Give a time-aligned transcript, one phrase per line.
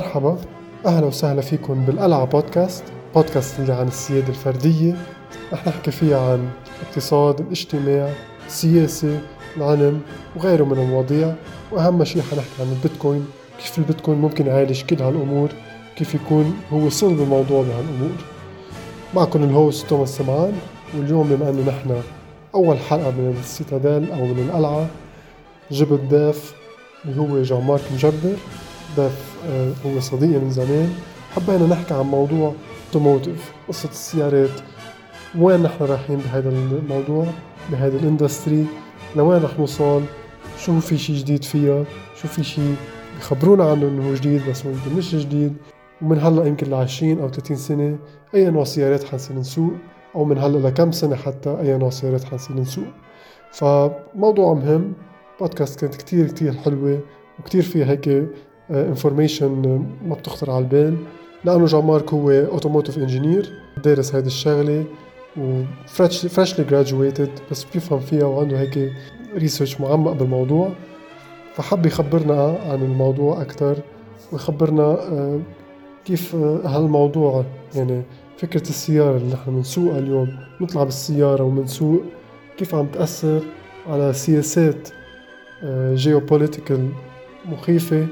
[0.00, 0.38] مرحبا
[0.86, 2.84] أهلا وسهلا فيكم بالقلعة بودكاست
[3.14, 4.96] بودكاست اللي عن السيادة الفردية.
[5.52, 6.48] رح نحكي فيها عن
[6.80, 8.12] الاقتصاد الاجتماع
[8.46, 9.20] السياسة
[9.56, 10.00] العلم
[10.36, 11.34] وغيره من المواضيع.
[11.72, 13.26] وأهم شيء حنحكي عن البيتكوين
[13.58, 15.48] كيف البيتكوين ممكن يعالج كل هالأمور
[15.96, 18.16] كيف يكون هو صلب الموضوع بهالأمور.
[19.14, 20.52] معكم ال host توماس سمعان
[20.96, 22.02] واليوم بما أنه نحن
[22.54, 24.86] أول حلقة من ال Citadel أو من القلعة
[25.70, 26.54] جبت ضيف
[27.04, 28.36] اللي هو جان مارك مجبر.
[28.96, 30.94] ضيف آه، هو صديقي من زمان.
[31.36, 32.54] حبينا نحكي عن موضوع
[32.86, 34.50] automotive قصة السيارات.
[35.38, 37.26] وين نحن رايحين بهذا الموضوع؟
[37.72, 38.66] بهذا ال industry؟
[39.16, 40.02] لوين رح نوصل؟
[40.58, 41.84] شو في شي جديد فيها؟
[42.22, 42.60] شو في شي
[43.18, 45.56] بخبرونا عنه إنه هو جديد بس ممكن مش جديد.
[46.02, 47.98] ومن هلأ يمكن ل 20 أو 30 سنة
[48.34, 49.72] أي نوع سيارات حنصير نسوق؟
[50.14, 52.84] أو من هلأ لكم سنة حتى أي نوع سيارات حنصير نسوق؟
[53.52, 54.92] فموضوع مهم.
[55.40, 57.00] بودكاست كانت كتير كتير حلوة
[57.38, 58.28] وكتير فيها هيك
[58.70, 60.96] information آه، ما بتخطر على البال.
[61.44, 63.52] لأنه جان مارك هو automotive engineer
[63.84, 64.84] دارس هيدي الشغلة
[65.36, 68.92] و freshly graduated بس بيفهم فيها وعنده هيك
[69.34, 70.72] research معمق بالموضوع.
[71.54, 73.76] فحب يخبرنا عن الموضوع أكثر
[74.32, 75.40] ويخبرنا آه،
[76.04, 77.44] كيف آه، هالموضوع
[77.74, 78.02] يعني
[78.38, 80.36] فكرة السيارة اللي نحن بنسوقها اليوم.
[80.60, 82.02] نطلع بالسيارة ومنسوق
[82.56, 83.40] كيف عم تأثر
[83.88, 84.88] على سياسات
[85.94, 86.88] geopolitical
[87.46, 88.06] آه، مخيفة.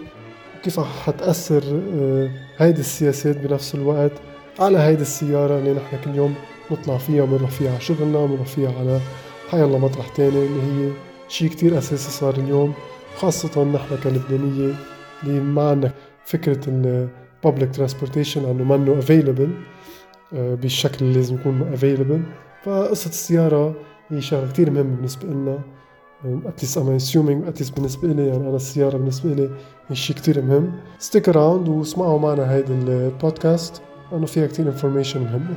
[0.58, 1.62] وكيف حتأثر
[1.94, 4.12] آه، هيدي السياسات بنفس الوقت
[4.58, 6.34] على هيدي السيارة اللي نحن كل يوم
[6.70, 9.00] نطلع فيها ونروح فيها على شغلنا ونروح فيها على
[9.48, 10.92] حي الله مطرح تاني اللي هي
[11.28, 12.74] شيء كتير أساسي صار اليوم
[13.16, 14.74] خاصة نحن كلبنانية
[15.22, 15.92] اللي ما عندنا
[16.24, 19.50] فكرة ال public transportation إنه منه available
[20.34, 22.22] آه، بالشكل اللي لازم يكون available
[22.64, 23.74] فقصة السيارة
[24.08, 25.58] هي شغلة كتير مهمة بالنسبة لنا
[26.24, 29.50] at least أنا assuming at least بالنسبة لي يعني أنا السيارة بالنسبة لي
[29.88, 30.72] هي شيء كثير مهم.
[30.98, 33.82] Stick around واسمعوا معنا هيدا البودكاست.
[34.12, 35.56] لأنه فيها كثير information مهمة.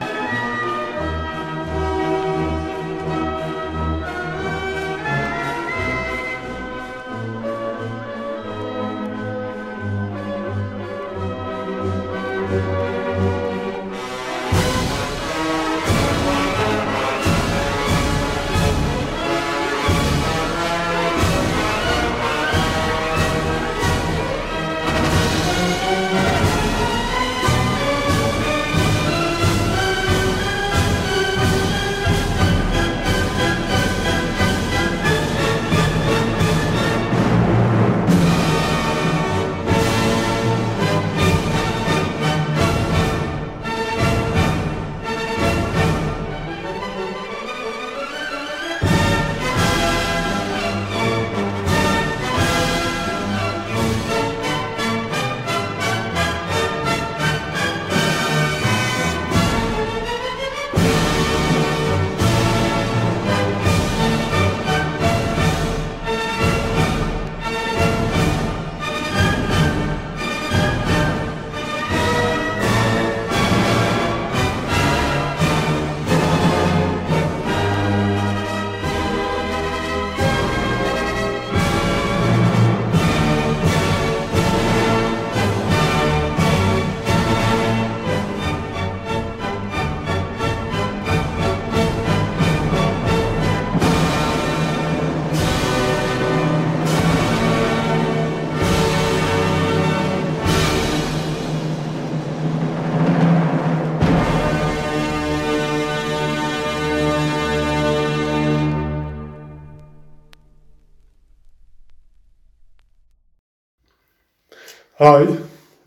[115.01, 115.27] هاي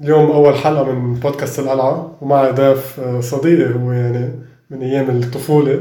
[0.01, 4.31] اليوم أول حلقة من بودكاست القلعة ومعي ضيف آه، صديقي هو يعني
[4.71, 5.81] من أيام الطفولة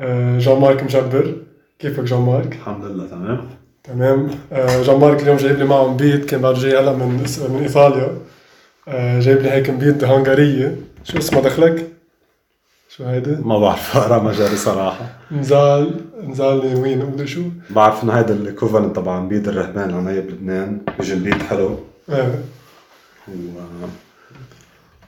[0.00, 1.34] آه، جان مارك مجبر.
[1.78, 3.40] كيفك جان مارك؟ الحمد لله تمام.
[3.84, 4.30] تمام.
[4.52, 7.08] آه، جان مارك اليوم جايب لي معه مبيت كان بعد جاي هلا من
[7.50, 8.18] من إيطاليا.
[9.20, 10.76] جايب لي هيك مبيت هنغارية.
[11.04, 11.88] شو اسمها دخلك؟
[12.88, 15.06] شو هيدي؟ ما بعرف اقرا مجالي صراحة.
[15.32, 17.40] نزال نزال وين؟ قولي شو؟
[17.70, 21.76] بعرف إنه هيدا الكوفن تبع بيد الرهبان العناية بلبنان بيجي بيت حلو.
[22.10, 22.34] إيه
[23.34, 23.86] و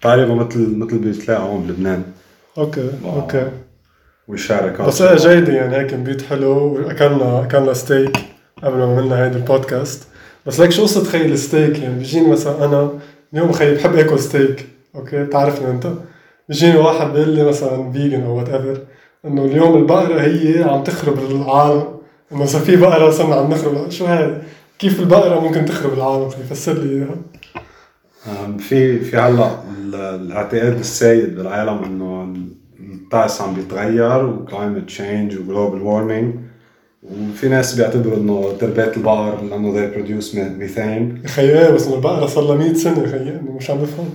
[0.00, 2.02] تقريبا مثل مثل بيتلاقوا هون بلبنان
[2.58, 3.50] أوكي أوكي.
[4.28, 8.19] ويشارك بس جيدة يعني هيك بيت حلو واكلنا أكلنا ستيك
[8.62, 10.08] قبل ما عملنا هيدا البودكاست.
[10.46, 12.90] بس ليك شو قصة تخيل ستيك يعني بيجيني مثلا أنا
[13.32, 15.93] اليوم خيي بحب أكل ستيك أوكي بتعرفني أنت.
[16.49, 18.78] بيجيني واحد بيقول لي مثلا فيجن أو وات ايفر
[19.25, 21.84] إنه اليوم البقرة هي عم تخرب العالم.
[22.32, 23.90] إنه إذا في بقرة صرنا عم نخرب.
[23.90, 24.43] شو هاي؟
[24.78, 27.16] كيف البقرة ممكن تخرب العالم؟ يفسر لي إياها.
[28.58, 32.34] في في هلا ال- الاعتقاد السائد بالعالم إنه
[32.94, 36.34] الطقس عم بيتغير و climate change و global warming
[37.02, 42.55] وفي ناس بيعتبروا إنه تربية البقر لأنه they produce ميثان خيي بس البقرة صار لها
[42.56, 44.11] 100 سنة خيي مش عم بفهم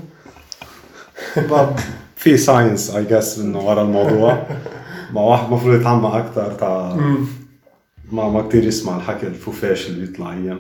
[2.16, 4.44] في science I guess إنه ورا الموضوع.
[5.14, 6.98] ما واحد المفروض يتعمق أكثر تا
[8.12, 10.60] ما ما كثير يسمع الحكي الفوفاش اللي بيطلع أيام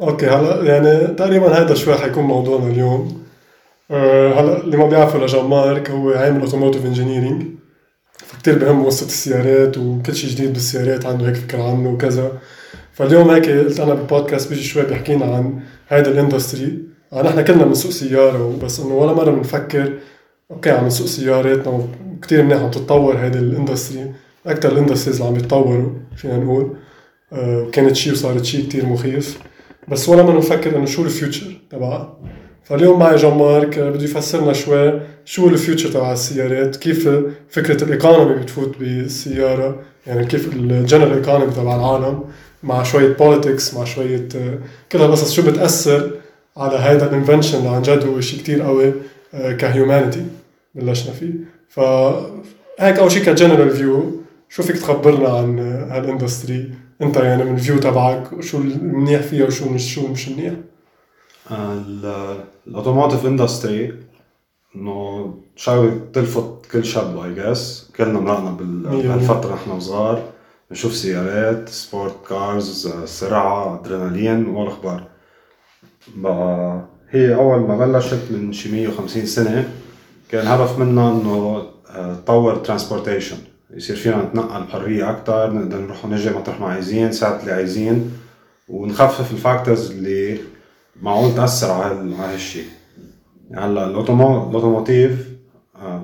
[0.00, 3.22] okay هلا يعني تقريبا هذا شوي حيكون موضوعنا اليوم.
[3.90, 7.42] أه هلا اللي ما بيعرفوا لجان مارك هو عامل automotive engineering
[8.16, 12.32] فكتير بهم قصة السيارات وكل شيء جديد بالسيارات عنده هيك فكرة عنه وكذا.
[12.92, 16.78] فاليوم هيك قلت أنا بالبودكاست بيجي شوي بيحكينا عن هذا ال industry
[17.12, 19.92] آه، نحن كلنا بنسوق سيارة بس إنه ولا مرة بنفكر
[20.50, 24.12] okay عم نسوق سياراتنا وكتير منيح عم تتطور هذه ال industry
[24.46, 26.76] أكثر ال industries اللي عم يتطوروا فينا نقول.
[27.32, 29.38] آه، كانت شيء وصارت شيء كتير مخيف.
[29.88, 32.16] بس ولا ما نفكر إنه شو ال future تبعها
[32.64, 37.08] فاليوم معي جان مارك بده يفسرنا شوي شو ال future تبع السيارات كيف
[37.48, 42.24] فكرة ال economy بتفوت بالسيارة يعني كيف ال general economy تبع العالم
[42.62, 44.28] مع شوية politics مع شوية
[44.92, 46.10] كل هالقصص شو بتأثر
[46.56, 48.92] على هذا ال invention اللي عن جد هو شيء كتير قوي
[49.34, 50.24] آه، ك humanity
[50.74, 51.32] بلشنا فيه.
[51.68, 51.80] ف
[52.80, 55.58] هيك أول شيء ك general view شو فيك تخبرنا عن
[55.90, 56.70] هال industry
[57.02, 60.54] انت يعني من ال view تبعك شو المنيح فيها وشو مش شو مش منيح؟
[62.66, 63.94] ال automotive industry
[64.76, 70.22] إنه شغله بتلفت كل شاب I guess كلنا مرقنا بهالفترة نحن صغار
[70.70, 75.02] بنشوف سيارات sport cars سرعة ادرينالين والاخبار
[76.16, 79.70] بقى هي أول ما بلشت من شي 150 سنة
[80.30, 83.36] كان الهدف منها إنه آه، تطور transportation
[83.76, 88.10] يصير فينا نتنقل بحرية أكثر نقدر نروح ونجي مطرح ما عايزين ساعة اللي عايزين
[88.68, 90.38] ونخفف ال factors اللي
[91.02, 92.64] معقول تأثر على على هالشيء
[93.54, 95.28] هلأ ال automo- ال automotive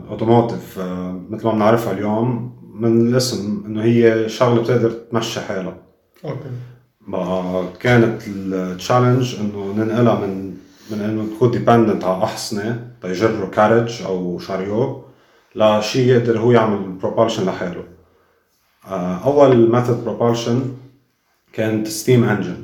[0.04, 5.76] ال automotive آه، مثل ما بنعرفها اليوم من الاسم إنه هي شغلة بتقدر تمشي حالها.
[6.24, 6.36] okay.
[7.08, 10.54] بقى كانت ال challenge إنه ننقلها من
[10.90, 15.02] من إنه تكون dependent على أحصنة تيجروا carriage أو chariot
[15.54, 17.84] لشيء يقدر هو يعمل propulsion لحاله.
[18.88, 20.74] آه، أول method propulsion
[21.52, 22.56] كانت steam engine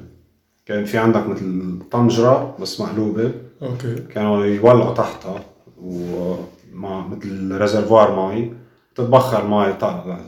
[0.66, 3.33] كان في عندك مثل طنجرة بس مقلوبة.
[3.62, 3.94] okay.
[3.95, 5.45] كانوا يولعوا تحتها
[5.83, 8.52] ومع مثل reservoir مي
[8.95, 9.75] تتبخر مي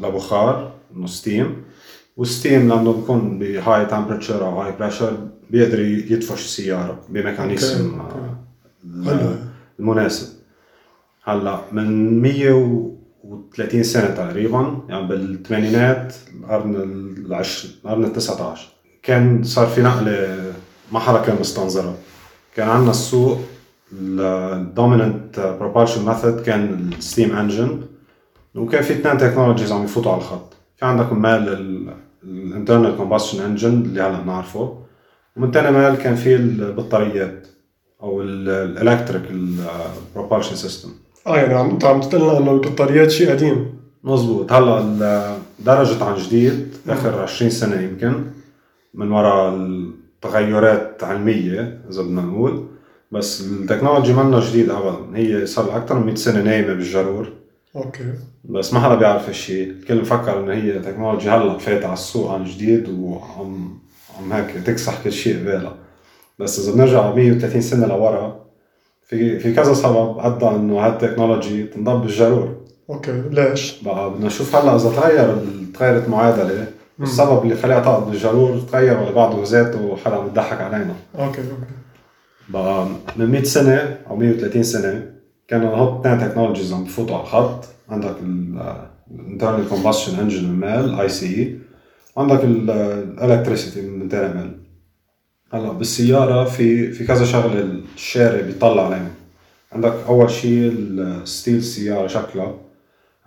[0.03, 1.63] لبخار إنه steam
[2.17, 5.17] وال steam لأنه بيكون ب high temperature أو high pressure
[5.51, 9.39] بيقدر يدفش السيارة ب mechanism آه،.
[9.81, 10.40] المناسب.
[11.25, 16.75] هلا من 130 سنة تقريبا يعني بالثمانينات القرن
[17.27, 18.69] العشرين القرن ال 19
[19.03, 20.37] كان صار في نقلة
[20.93, 21.95] ما حدا كان مستنظرها
[22.57, 23.39] كان عندنا السوق
[23.93, 27.81] ال dominant propulsion method كان ال steam engine
[28.55, 30.53] وكان في اثنين technologies عم يفوتوا على الخط.
[30.77, 31.49] في عندك مال
[32.25, 34.79] ال internal combustion engine اللي هلا بنعرفه
[35.37, 37.47] ومن تاني مال كان في البطاريات
[38.03, 39.23] أو ال electric
[40.15, 40.89] propulsion system
[41.27, 43.81] آه يعني عم انت عم تقول لنا إنه البطاريات شيء قديم.
[44.05, 44.53] مزبوط.
[44.53, 48.25] هلا درجت عن جديد آخر 20 سنة يمكن
[48.95, 52.67] من وراء التغيرات علمية إذا بدنا نقول.
[53.13, 54.97] بس ال technology منا جديد ابدا.
[55.15, 57.33] هي صار لها أكثر من 100 سنة نايمة بالجرور.
[57.77, 58.13] okay.
[58.45, 62.45] بس ما حدا بيعرف هالشيء الكل مفكر إنه هي technology هلا فاتت على السوق عن
[62.45, 63.79] جديد وعم
[64.19, 65.75] عم هيك تكسح كل شيء قبالها
[66.39, 68.40] بس إذا بنرجع 130 سنة لورا
[69.11, 72.57] في في كذا سبب أدى إنه ه ال technology تنضب بالجرور.
[72.91, 75.37] okay ليش؟ بقى بدنا نشوف هلأ إذا تغير
[75.75, 76.67] تغيرت المعادله
[77.01, 80.95] السبب اللي خليها تقعد بالجرور تغير ولا بعده ذاته حدا عم يضحك علينا.
[81.19, 81.73] okay okay.
[82.49, 82.87] بقى
[83.17, 85.07] من 100 سنة أو 130 سنة
[85.49, 87.65] كانوا هوت اثنين technologies عم بفوتوا على الخط.
[87.89, 88.15] عندك
[89.11, 91.59] ال internal combustion engine من مال ICE
[92.17, 94.51] عندك ال electricity من تاني مال
[95.53, 99.11] هلا بالسيارة في في كذا شغلة الشاري بيطلع عليهم.
[99.73, 102.55] عندك أول شيء ال style السياره شكلها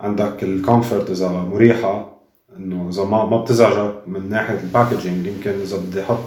[0.00, 2.20] عندك ال comfort إذا مريحة
[2.56, 6.18] إنه إذا ما ما بتزعجك من ناحية ال packaging يمكن إذا بدي أحط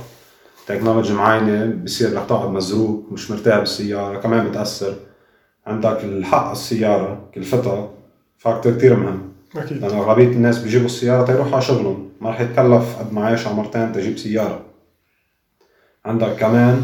[0.67, 4.96] technology معينة بصير رح تقعد مزروك مش مرتاح بالسيارة كمان بتأثر.
[5.68, 7.89] عندك الحق السيارة كلفتها
[8.38, 9.22] factor كثير مهم.
[9.56, 9.82] أكيد.
[9.82, 13.56] لأنه أغلبية الناس بيجيبوا السيارة تيروحوا على شغلهم ما رح يتكلف قد ما عايش على
[13.56, 14.62] مرتين تجيب سيارة.
[16.08, 16.84] عندك كمان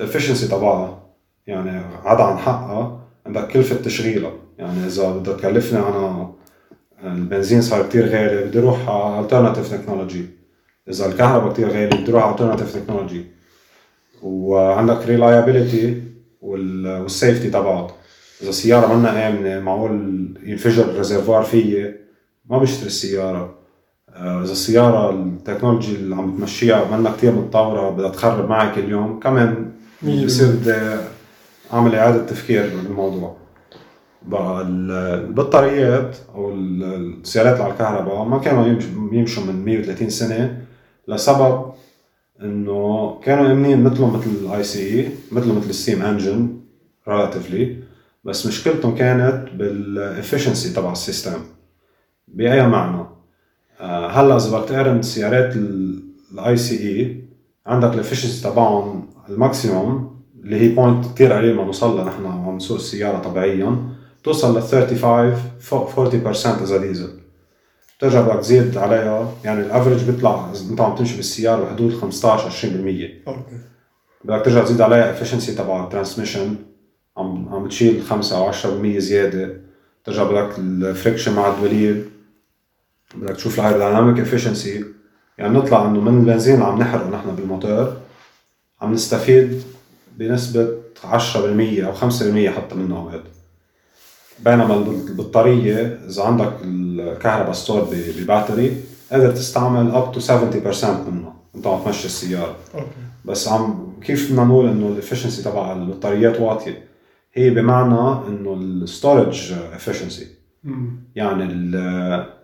[0.00, 1.02] ال efficiency تبعها
[1.46, 4.32] يعني عدا عن حقها عندك كلفة تشغيلها.
[4.58, 6.32] يعني إذا بدها تكلفني أنا
[7.04, 10.22] البنزين صار كتير غالي بدي أروح على alternative technology.
[10.88, 13.22] إذا الكهرباء كتير غالي بدي أروح على alternative technology.
[14.22, 15.86] وعندك reliability
[16.40, 17.90] وال- وال safety تبعه
[18.42, 19.92] إذا السيارة منا آمنة معقول
[20.42, 21.94] ينفجر ال réservoir فيي
[22.50, 23.38] ما بشتري السيارة.
[23.44, 23.61] آه،
[24.16, 29.20] إذا السيارة ال technology اللي عم تمشيها منا كثير متطورة بدها تخرب معي كل يوم
[29.20, 29.72] كمان
[30.26, 30.74] بصير بدي
[31.72, 33.36] أعمل إعادة تفكير بالموضوع.
[34.26, 36.82] بقى ال- البطاريات أو ال-
[37.22, 40.62] السيارات اللي على الكهرباء ما كانوا يمش- يمشوا من 130 سنة
[41.08, 41.72] لسبب
[42.42, 46.48] إنه كانوا امنين مثلهم مثل ال ICE مثلهم مثل ال steam engine
[47.08, 47.76] relatively
[48.24, 51.38] بس مشكلتهم كانت بال efficiency تبع ال system
[52.28, 52.96] بأي معنى.
[53.00, 53.21] آه،
[53.82, 55.56] هلا إذا بدك تقارن السيارات
[56.32, 57.24] ال ICE
[57.66, 62.26] عندك ال efficiency تبعهم ال maximum اللي هي point كثير قليل ما نوصل لها نحن
[62.26, 63.76] عم نسوق السيارة طبيعيا
[64.24, 67.08] توصل ل 35 فوق 40% إذا ديزل
[67.98, 72.50] بترجع بدك تزيد عليها يعني ال average بيطلع إذا أنت عم تمشي بالسيارة بحدود 15
[72.50, 73.40] 20% okay.
[74.24, 76.54] بدك ترجع تزيد عليها efficiency تبع ال transmission
[77.16, 79.60] عم عم بتشيل 5 أو 10% زيادة.
[80.04, 82.04] ترجع بدك ال friction مع الدواليب
[83.14, 84.84] بدك تشوف ال aerodynamic efficiency
[85.38, 87.96] يعني نطلع إنه من البنزين اللي عم نحرقه نحن بالموتور
[88.82, 89.62] عم نستفيد
[90.18, 90.68] بنسبة
[91.04, 92.02] 10% أو 5%
[92.56, 93.22] حتى منه أوقات
[94.44, 98.76] بينما البطارية إذا عندك الكهرباء stored ب battery
[99.12, 100.30] قادر تستعمل up to 70%
[100.84, 102.56] منه أنت عم تمشي السيارة.
[102.74, 102.86] okay.
[103.24, 106.84] بس عم كيف بدنا نقول إنه ال efficiency تبع البطاريات واطية؟
[107.34, 110.30] هي بمعنى إنه ال storage efficiency مم.
[111.14, 111.44] يعني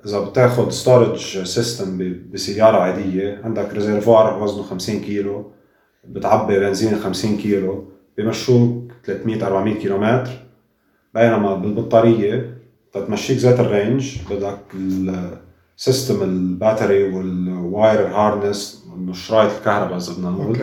[0.07, 5.51] إذا بتاخذ storage system بسيارة عادية عندك réservoir وزنه 50 كيلو
[6.05, 7.85] بتعبي بنزين 50 كيلو
[8.19, 10.31] بمشوك 300 400 كيلومتر.
[11.15, 12.59] بينما بالبطارية
[12.93, 14.59] تتمشيك ذات ال range بدك
[15.77, 20.59] ال system ال battery وال wire harness إنه شرايط الكهرباء إذا بدنا نقول.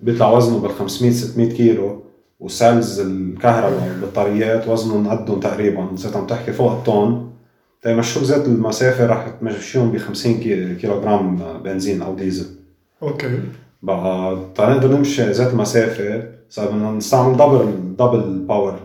[0.00, 2.04] بيطلع وزنه بال 500 600 كيلو.
[2.40, 5.88] و cells الكهرباء والبطاريات وزنهم قدهم تقريبا.
[5.94, 7.30] اذا عم تحكي فوق الطن.
[7.82, 12.46] تيمشوك ذات المسافة؟ راح تمشيهم ب 50 كي- كيلو جرام بنزين أو ديزل.
[13.02, 13.38] okay.
[13.82, 18.78] بقى تنقدر نمشي ذات المسافة صار بدنا نستعمل double double power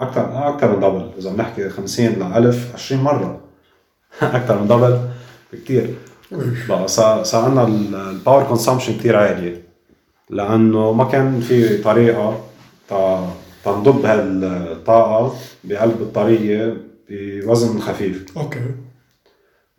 [0.00, 3.40] أكثر أكثر من double إذا بنحكي 50 ل 1000 20 مرة.
[4.22, 4.98] أكثر من double
[5.52, 5.94] بكثير
[6.68, 9.62] بقى صار عندنا ال power consumption كثير عالية.
[10.30, 12.40] لأنه ما كان في طريقة
[13.64, 16.76] تنضب هالطاقة بقلب البطاريه
[17.10, 18.38] بوزن خفيف.
[18.38, 18.60] okay.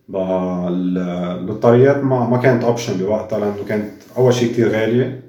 [0.10, 0.98] بقى ال-
[1.40, 5.24] البطاريات ما ما كانت option بوقتها لأنه كانت أول شيء كثير غالية.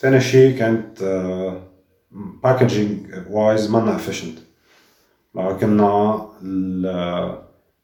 [0.00, 1.02] ثاني شيء كانت
[2.44, 2.98] packaging
[3.30, 4.38] wise منا efficient
[5.60, 6.26] كنا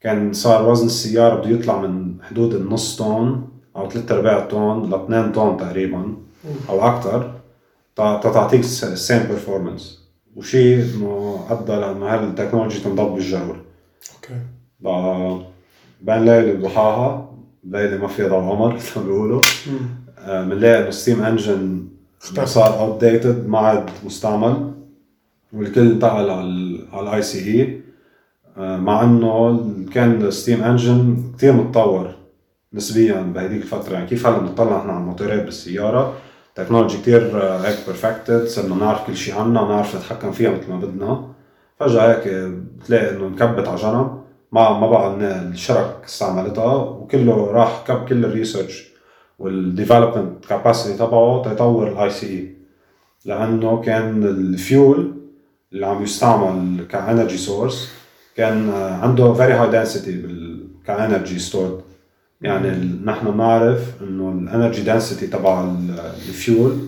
[0.00, 3.42] كان صار وزن السيارة بده يطلع من حدود النص طن
[3.76, 6.16] أو ثلاث أرباع طن ل 2 طن تقريبا
[6.68, 7.31] أو أكثر
[7.96, 10.02] تعطيك ال same performance
[10.36, 13.56] وشيء إنه أدى لأنه ه ال technology تنضب بالجرور
[14.14, 14.34] okay.
[14.80, 15.40] بقى
[16.02, 17.32] بين ليلة وضحاها
[17.64, 19.40] ليلة ما فيها ضوء قمر مثل ما بيقولوا.
[19.66, 19.78] مم.
[20.18, 21.88] آه، بنلاقي إنه steam engine.
[22.44, 24.72] صار outdated ما عاد مستعمل.
[25.52, 27.80] والكل انتقل على على ال ICE
[28.76, 29.60] مع إنه
[29.94, 32.14] كان ال steam engine كثير متطور
[32.74, 33.94] نسبيا بهديك الفترة.
[33.94, 36.14] يعني كيف هلا بنطلع نحن على الموتورات بالسيارة؟
[36.54, 41.24] technology كثير هيك perfected صرنا نعرف كل شيء عنها ونعرف نتحكم فيها مثل ما بدنا.
[41.80, 42.28] فجأة هيك
[42.80, 48.32] بتلاقي إنه انكبت على جنب ما ما بقى الشرك استعملتها وكله راح كب كل ال
[48.32, 48.92] research
[49.38, 52.56] وال development capacity تبعه تيطور ال ICE
[53.24, 55.12] لأنه كان الفيول
[55.72, 57.92] اللي عم يستعمل ك energy source
[58.36, 60.22] كان آه، عنده very high density
[60.86, 61.80] ك energy stored
[62.42, 62.68] يعني
[63.04, 66.78] نحن بنعرف إنه ال energy density تبع ال- ال fuel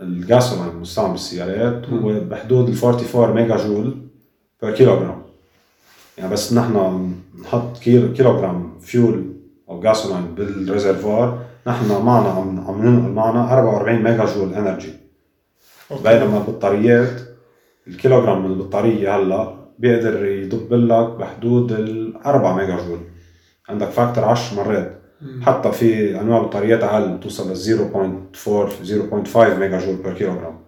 [0.00, 3.94] ال gasoline المستعمل بالسيارات هو بحدود ال 44 ميجا جول
[4.62, 5.22] per كيلوغرام
[6.18, 9.24] يعني بس نحن نحط كيلو كيلوغرام فيول
[9.68, 14.92] أو gasoline بال réservoir نحن معنا عم عم ننقل معنا 44 ميجا جول energy
[16.04, 17.20] بينما البطاريات
[17.88, 22.98] الكيلوغرام من البطارية هلأ بيقدر يضب لك بحدود ال 4 ميجا جول
[23.68, 24.98] عندك factor 10 مرات.
[25.42, 30.58] حتى في أنواع بطاريات أقل بتوصل ل 0.4 0.5 ميجا جول per كيلوغرام.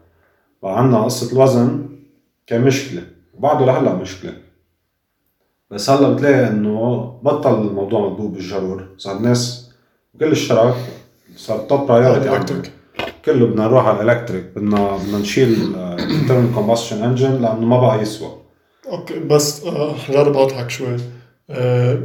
[0.62, 1.88] فعندنا قصة الوزن
[2.46, 3.02] كان مشكله
[3.34, 4.32] وبعده لهلأ مشكلة.
[5.70, 8.88] بس هلأ بتلاقي إنه بطل الموضوع مضبوب بالجرور.
[8.98, 9.70] صار الناس
[10.20, 10.74] كل الشرك
[11.36, 12.71] صار top priority
[13.24, 17.80] كله بدنا نروح على ال electric بدنا بدنا نشيل ال internal combustion engine لأنه ما
[17.80, 18.28] بقى يسوى.
[18.88, 20.96] أوكي بس آه، حجرب اضحك شوي.
[21.50, 21.98] آه،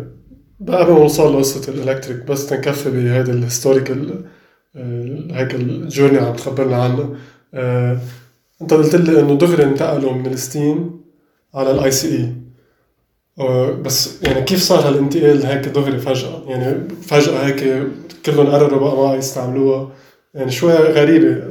[0.60, 4.26] بقى نوصل لقصة ال electric بس تنكفي بهيدا ال historical
[5.32, 7.16] هيك ال journey عم تخبرنا عنه.
[7.54, 7.98] آه،
[8.62, 11.02] أنت قلت لي إنه دغري انتقلوا من ال steam
[11.56, 17.88] على ال ICE بس يعني كيف صار هالانتقال هيك دغري فجأة؟ يعني فجأة هيك
[18.26, 19.90] كلهم قرروا بقى ما يستعملوها.
[20.34, 21.44] يعني شوي غريبة.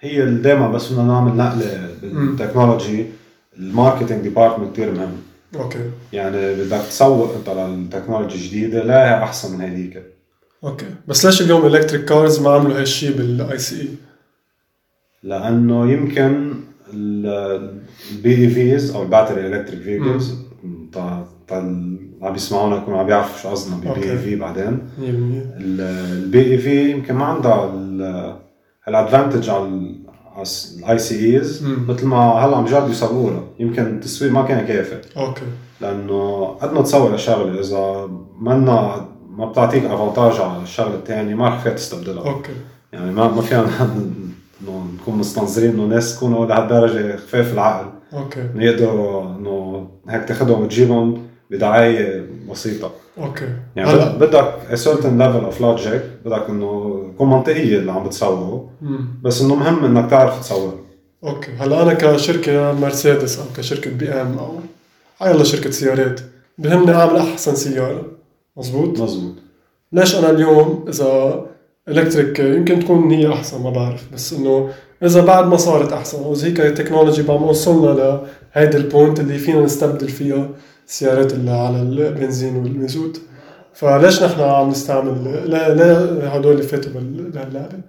[0.00, 3.06] هي دائما بس بدنا نعمل نقلة بال technology.
[3.58, 5.16] ال marketing department كثير مهم.
[5.56, 5.90] أوكي.
[6.12, 10.02] يعني بدك تسوق انت لل technology جديده لاقي أحسن من هذيك.
[10.64, 10.86] أوكي.
[11.08, 13.88] بس ليش اليوم electric cars ما عملوا هالشيء بال ICE؟
[15.22, 16.54] لأنه يمكن
[16.94, 20.34] ال BEVs أو ال battery electric vehicles
[22.22, 24.78] عم بيسمعونا يكونوا عم بيعرفوا شو قصدنا ب BEV بعدين.
[24.98, 27.72] 100% ال BEV يمكن ما عندها
[28.88, 29.94] ال advantage على
[30.42, 35.42] ال ICEs مثل ما هلا عم بيجربوا يسووا لها يمكن التسويق ما كان كافي أوكي.
[35.80, 38.08] لأنه قد ما تسوي لشغله إذا
[38.40, 42.30] منا ما بتعطيك avantage على الشغلة الثانية ما رح فيها تستبدلها.
[42.30, 42.52] أوكي.
[42.92, 43.66] يعني ما ما فينا
[45.00, 47.86] نكون مستنظرين إنه ناس يكونوا لهالدرجة خفاف العقل.
[48.12, 48.40] أوكي.
[48.40, 52.90] انه يقدروا إنه هيك تاخذهم وتجيبهم بدعاية بسيطة.
[53.18, 53.48] أوكي.
[53.76, 54.16] يعني هلا.
[54.16, 59.08] بدك a certain level of logic بدك إنه يكون منطقيه اللي عم بتسويه مم.
[59.22, 60.74] بس إنه مهم إنك تعرف تسوق
[61.24, 61.52] أوكي.
[61.52, 64.54] هلا أنا كشركة مرسيدس أو كشركة بي إم أو
[65.18, 66.20] حيلا شركة سيارات
[66.58, 68.04] بهمني أعمل أحسن سيارة.
[68.56, 69.34] مزبوط؟ مزبوط.
[69.92, 71.42] ليش أنا اليوم إذا
[71.88, 74.70] electric يمكن تكون هي أحسن ما بعرف بس إنه
[75.02, 78.20] إذا بعد ما صارت أحسن أو هيك ال technology ما وصلنا
[78.56, 80.48] لهيدي ال point اللي فينا نستبدل فيها.
[80.88, 83.20] السيارات اللي على البنزين والمازوت
[83.74, 87.80] فليش نحن عم نستعمل لا لا هدول فاتوا بهاللعبه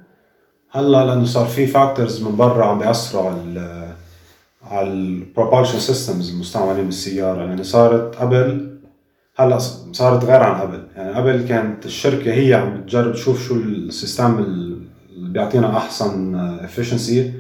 [0.72, 3.94] هلا لأنه صار في factors من برا عم بيأثروا على
[4.64, 7.46] على ال propulsion systems المستعملين بالسيارة.
[7.46, 8.78] يعني صارت قبل
[9.36, 9.58] هلا
[9.92, 10.84] صارت غير عن قبل.
[10.96, 17.34] يعني قبل كانت الشركة هي عم بتجرب تشوف شو ال system اللي بيعطينا أحسن efficiency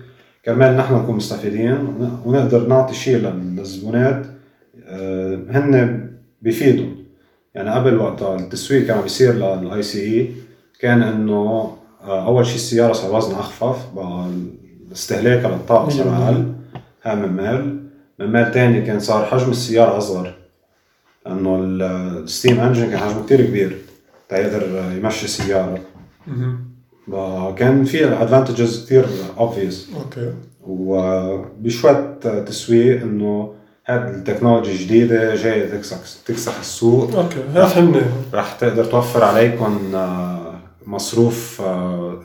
[0.45, 1.95] كرمال نحن نكون مستفيدين
[2.25, 4.25] ونقدر نعطي شيء للزبونات
[5.49, 6.09] هن
[6.41, 6.87] بيفيدوا
[7.55, 10.31] يعني قبل وقت التسويق كان عم بيصير لل ICE
[10.79, 14.29] كان إنه آه، أول شيء السيارة صار وزنها اخفف بقى
[14.91, 16.53] استهلاكها للطاقه صار أقل.
[17.03, 17.79] هاي من ميل
[18.19, 20.33] من ميل تاني كان صار حجم السيارة أصغر
[21.25, 23.77] لأنه ال steam engine كان حجمه كثير كبير
[24.29, 25.79] تيقدر يمشي سياره
[27.07, 29.05] بقى كان في advantages كثير
[29.37, 30.33] obvious أوكي.
[30.67, 32.15] وبشوية
[32.45, 33.53] تسويق إنه
[33.89, 37.15] هذه ال technology جديدة جاية تكسح تكسح السوق.
[37.15, 38.01] أوكي هي فهمني.
[38.33, 40.53] رح تقدر توفر عليكم آه،
[40.87, 42.19] مصروف آه،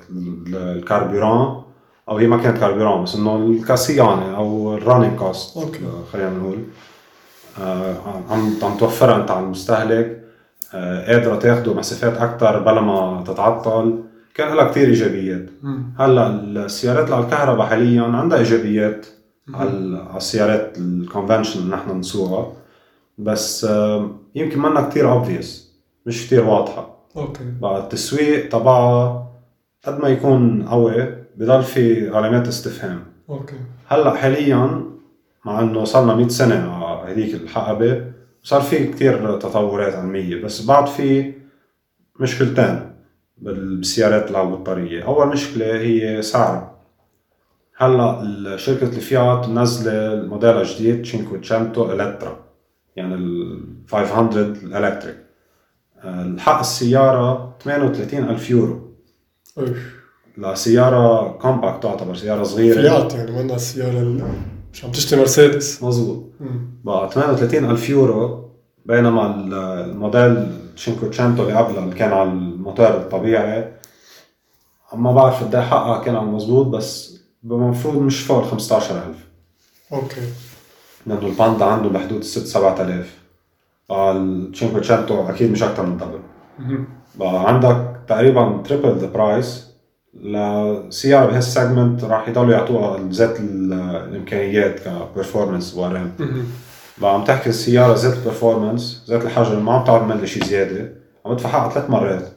[0.55, 1.61] ال carburant
[2.09, 5.81] أو هي ما كانت carburant بس إنه الكاسيانة أو ال running cost أوكي.
[6.13, 6.59] خلينا نقول.
[7.63, 7.95] آه،
[8.31, 10.21] عم عم توفرها أنت على المستهلك.
[10.75, 13.99] آه، قادرة تاخده مسافات أكثر بلا ما تتعطل.
[14.35, 15.47] كان لها كثير إيجابيات.
[15.99, 19.07] هلأ السيارات على الكهرباء حاليا عندها إيجابيات.
[19.55, 19.71] على
[20.17, 22.53] السيارات ال conventional اللي نحن نسوقها.
[23.19, 25.75] بس آه، يمكن منا كثير obvious
[26.07, 26.95] مش كثير واضحة.
[27.17, 27.45] أوكي.
[27.61, 29.31] بقى التسويق تبعها
[29.87, 33.05] قد ما يكون قوي بضل في علامات استفهام.
[33.31, 33.57] أوكي.
[33.89, 34.83] هلأ حاليا
[35.45, 38.05] مع إنه صرنا 100 سنة على هذيك الحقبة
[38.43, 40.43] صار في كثير تطورات علمية.
[40.43, 41.33] بس بعد في
[42.21, 42.91] مشكلتين
[43.39, 46.74] بالسيارات اللي على البطاريه أول مشكلة هي سعرها.
[47.77, 52.37] هلا شركه الفيات منزله الموديل الجديد Cinquecento Elettra
[52.97, 55.17] يعني ال 500 ال electric.
[56.05, 58.81] الحق السيارة 38 ألف يورو.
[59.59, 59.69] اوف
[60.39, 62.75] لسيارة compact تعتبر سيارة صغيرة.
[62.83, 64.25] فيات يعني منا السياره اللي
[64.73, 65.83] مش عم تشتري مرسيدس.
[65.83, 66.25] مظبوط.
[66.85, 68.51] بقى 38 ألف يورو
[68.87, 69.55] بينما ال-
[69.91, 73.73] الموديل تشينكوتشنتو اللي قبله اللي كان على الموتور الطبيعي
[74.95, 77.21] ما بعرف قد إيه حقها كان على المضبوط بس
[77.53, 79.17] المفروض مش فوق ال 15000
[79.93, 80.21] أوكي.
[81.07, 83.19] لأنه الباندا عنده بحدود 6 7000
[83.89, 86.21] بقى التشينكوتشنتو أكيد مش أكثر من double.
[87.15, 89.67] بقى عندك تقريبا triple the price
[90.15, 93.73] لسيارة بهال segment راح يضلوا يعطوها ذات ال-
[94.09, 96.13] الامكانيات ك performance ورام
[97.03, 100.93] عم تحكي السيارة ذات ال performance ذات الحجم ما عم تعمل شيء زيادة.
[101.27, 102.29] عم بدفع حقها ثلاث مرات.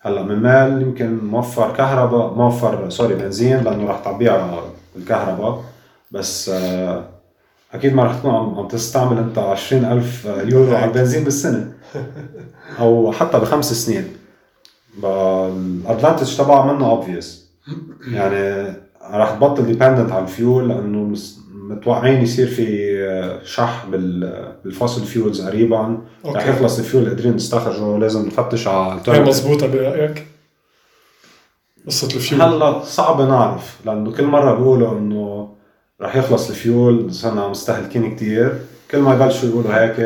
[0.00, 4.62] هلا من ميل يمكن موفر كهرباء موفر sorry بنزين لأنه رح تعبيها
[4.96, 5.64] بالكهرباء
[6.10, 7.04] بس آه،
[7.74, 11.72] أكيد ما رح تكون عم عم تستعمل أنت 20000 يورو على البنزين بالسنة.
[12.80, 14.04] أو حتى بخمس سنين.
[15.04, 17.50] ال advantage تبعها منه obvious
[18.08, 18.72] يعني
[19.12, 21.16] رح تبطل dependent على الفيول لأنه
[21.70, 26.46] متوقعين يصير في آه، شح بال- بال fossil fuels قريبا رح.
[26.46, 29.20] يخلص الفيول اللي قادرين نستخرجه لازم نفتش على هي.
[29.20, 30.26] مضبوطه برايك؟
[31.86, 35.48] قصة الفيول هلا صعب نعرف لأنه كل مرة بيقولوا إنه
[36.02, 38.58] رح يخلص الفيول صرنا مستهلكين كتير
[38.90, 40.00] كل ما يبلشوا يقولوا هيك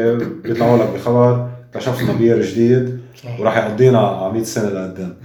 [0.44, 3.00] بيطلعوا لك بخبر اكتشفنا بير جديد
[3.40, 5.16] وراح يقضينا 100 سنة لقدام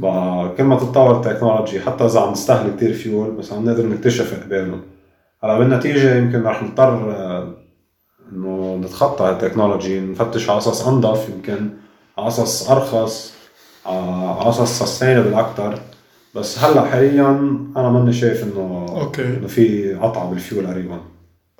[0.56, 4.44] كل ما تتطور ال technology حتى إذا عم نستهلك كثير فيول بس عم نقدر نكتشف
[4.44, 4.80] قبالهم
[5.44, 7.54] هلا بالنتيجة يمكن رح نضطر آه،
[8.32, 11.70] إنه نتخطى ال technology نفتش على قصص انظف يمكن
[12.18, 13.34] على قصص أرخص
[13.86, 15.78] على قصص sustainable أكثر
[16.34, 17.28] بس هلأ حاليا
[17.76, 19.24] أنا ماني شايف إنه okay.
[19.24, 21.00] إنه في قطعه بالفيول قريبا.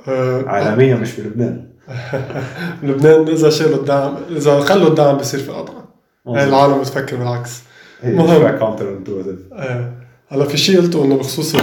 [0.08, 1.68] آه، عالميا مش بلبنان.
[2.82, 5.88] لبنان إذا شالوا الدعم إذا خلوا الدعم بصير في قطعه
[6.26, 7.62] هاي العالم بتفكر بالعكس.
[8.00, 8.26] هي مهم.
[8.26, 9.92] شوي counterintuitive آه.
[10.28, 11.56] هلأ في شيء قلته إنه بخصوص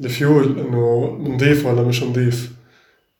[0.00, 2.50] الفيول إنه نضيف ولا مش نضيف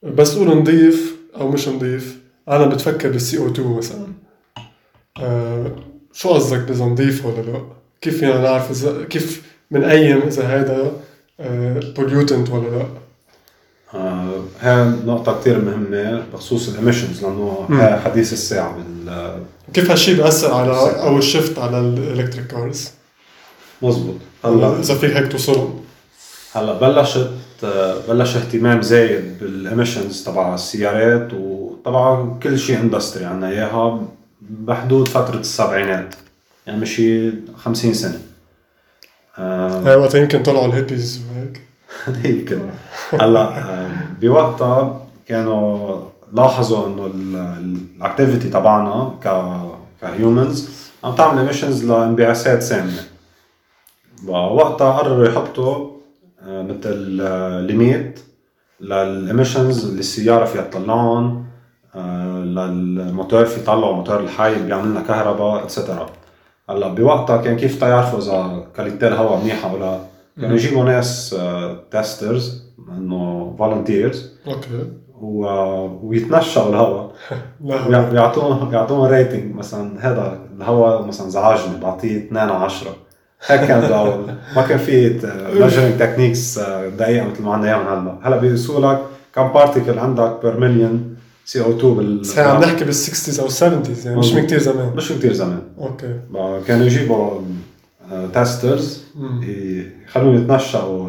[0.03, 4.07] بس تقول نضيف أو مش نضيف أنا بتفكر بال CO2 مثلا
[5.21, 5.77] آه.
[6.13, 7.63] شو قصدك اذا نضيف ولا لا؟
[8.01, 10.93] كيف فينا نعرف اذا كيف بنقيم إذا هذا
[11.97, 12.87] pollutant ولا لا؟
[13.95, 17.67] آه هاي نقطة كتير مهمة بخصوص ال emissions لأنه
[18.05, 19.43] حديث الساعة بال
[19.75, 22.91] كيف هالشيء بيأثر على أو ال shift على ال electric cars؟
[23.83, 25.81] مزبوط هلا إذا فيك هيك توصلهم
[26.55, 27.31] هلا بلشت
[28.09, 34.03] بلش اهتمام زايد بال emissions تبع السيارات وطبعا كل شيء industry عنا إياها
[34.41, 36.15] بحدود فترة السبعينات
[36.67, 38.21] يعني مشي 50 سنة.
[39.39, 41.61] آه، هاي وقتها يمكن طلعوا الهيبيز وهيك.
[42.39, 42.61] يمكن.
[43.21, 43.89] هلا
[44.21, 46.01] بوقتها كانوا
[46.33, 47.07] لاحظوا إنه
[47.97, 49.29] ال activity تبعنا ك
[50.01, 50.69] ك humans
[51.05, 53.03] عم تعمل emissions انبعاثات سامة.
[54.27, 56.00] وقتها قرروا يحطوا
[56.47, 56.97] مثل
[57.67, 58.21] limit
[58.81, 61.47] لل emissions اللي السياره فيها تطلعهم
[61.95, 66.07] آه، للموتور في يطلعوا موتور الحي بيعمل لنا كهرباء et cetera
[66.71, 69.99] هلا بوقتها كان كيف تعرفوا إذا quality الهواء منيحه ولا لا؟
[70.41, 71.37] كانوا يجيبوا ناس
[71.91, 74.87] testers إنه volunteers okay.
[76.03, 77.13] ويتنشأوا الهواء
[77.61, 82.97] ويعطوهم يعطوهم rating مثلا هذا الهواء مثلا زعجني بعطيه 2 على 10
[83.47, 84.27] هيك كان بالاول
[84.57, 85.09] ما كان في
[85.55, 86.59] measuring techniques
[86.99, 88.19] دقيقة مثل ما عندنا إياهم هلأ.
[88.23, 89.01] هلأ بيقيسوا لك
[89.35, 93.49] كم بارتيكل عندك بير مليون سي أو 2 بال بس عم نحكي بال 60s أو
[93.49, 94.93] 70s يعني مش من كثير زمان.
[94.97, 95.63] مش كثير زمان.
[95.81, 96.21] أوكي.
[96.67, 97.41] كانوا يجيبوا
[98.35, 99.41] تيسترز مم.
[100.07, 101.09] يخلوهم يتنشأوا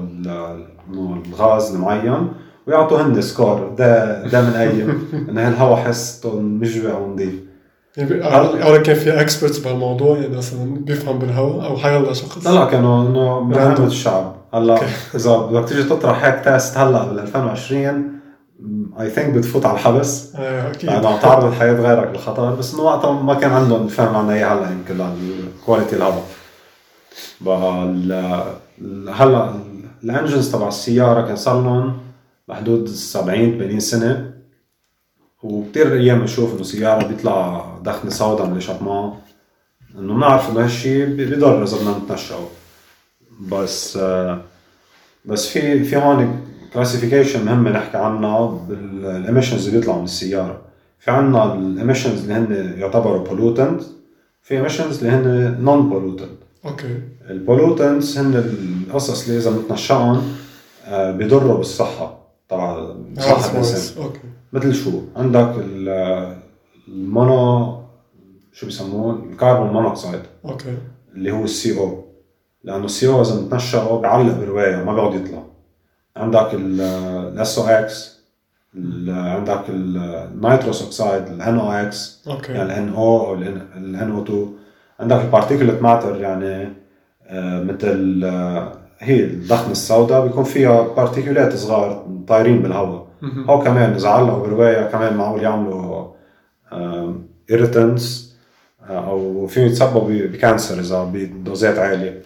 [1.34, 2.28] الغاز المعين
[2.68, 7.34] ويعطوا هن سكور ده ده من ايم انه هالهواء حسته مجوع ونظيف
[7.98, 12.48] يعني أو كان في اكسبرتس بهالموضوع يعني مثلا بيفهم بالهواء أو حيلا شخص.
[12.48, 13.36] لا لا كانوا انه.
[13.60, 14.36] عامة الشعب.
[14.54, 14.80] هلا
[15.16, 18.12] إذا بدك تيجي تطرح هيك test هلا بال 2020
[19.00, 20.36] I think بتفوت على الحبس.
[20.36, 20.90] آه، أكيد.
[20.90, 24.48] لأنه عم تعرض حياه غيرك للخطر بس إنه وقتها ما كان عندهم الفهم عنا اياه
[24.48, 26.24] هلا يمكن لل quality الهواء.
[27.42, 28.44] بقى ال-
[28.82, 29.54] ال- هلا
[30.04, 31.98] ال engines تبع السيارة كان صار لهم
[32.48, 34.32] بحدود 70 80 سنة.
[35.44, 39.14] وكثير أيام بنشوف إنه سيارة بيطلع دخنه سوداء من الاشبمان
[40.00, 42.48] انه بنعرف انه هالشيء بيضر اذا بدنا نتنشأه
[43.52, 44.42] بس آه،
[45.26, 46.42] بس في في هون
[46.74, 50.62] classification مهمه نحكي عنها بال emissions اللي بيطلعوا من السياره
[51.00, 53.84] في عنا ال emissions اللي هن يعتبروا pollutant
[54.42, 58.36] في emissions اللي هن non pollutant okay ال pollutants هن
[58.88, 60.34] القصص اللي إذا بنتنشأهم
[60.86, 62.18] آه، بيضروا بالصحة.
[62.50, 64.04] تبع صحة الإنسان.
[64.04, 64.20] okay
[64.54, 65.56] مثل شو؟ عندك
[66.92, 67.78] ال- ال mono
[68.54, 70.78] شو بيسموه ال carbon monoxide okay
[71.16, 72.04] اللي هو السي أو
[72.64, 75.44] لأنه السي أو اذا بتنشأه بيعلق بروايا ما بيقعد يطلع
[76.18, 78.22] عندك الاس أو إكس
[79.08, 84.48] عندك ال nitrous oxide ال NOx okay يعني ال NO أو ال NO2
[85.00, 86.70] عندك ال particulate matter يعني
[87.70, 88.26] مثل
[89.00, 93.08] هي الدخنه السوداء بيكون فيها particulate صغار طايرين بالهواء.
[93.50, 96.01] هو كمان اذا علقوا بروايه كمان معقول يعملوا
[97.50, 98.36] irritants
[98.82, 102.22] أو فيهم يتسببوا ب cancer إذا بدوزات عالية.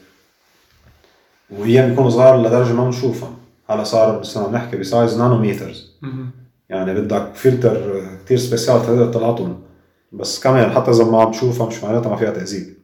[1.49, 3.35] وايام بيكونوا صغار لدرجة ما بنشوفهم.
[3.69, 5.91] هلا صار عم نحكي ب size nanometers.
[6.69, 9.59] يعني بدك فلتر كتير special تقدر تلقطهم
[10.11, 12.77] بس كمان حتى إذا ما عم تشوفها مش معناتها ما فيها تاذيك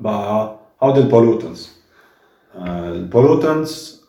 [0.00, 1.80] بقى هودي ال pollutants
[2.66, 4.02] ال pollutants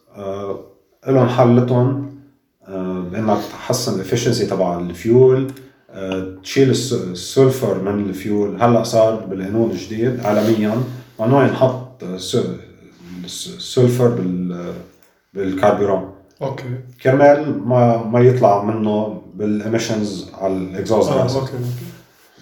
[1.07, 2.17] لهم حلتهم
[2.67, 5.51] آه، بإنك تحسن ال efficiency تبع الفيول آه،
[6.43, 8.61] تشيل ال s- ال sulfur من الفيول.
[8.61, 10.83] هلأ صار بالقانون الجديد عالميا.
[11.19, 12.03] ممنوع ينحط
[13.25, 14.73] ال sulfur بال
[16.41, 16.63] okay.
[17.03, 21.63] كرمال ما ما يطلع منه بال emissions على ال exhaust gas okay okay.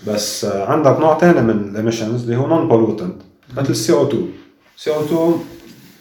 [0.08, 3.16] بس آه، عندك نوع ثاني من ال emissions اللي هو non pollutant
[3.58, 4.30] مثل السي أو 2
[4.78, 5.34] سي أو 2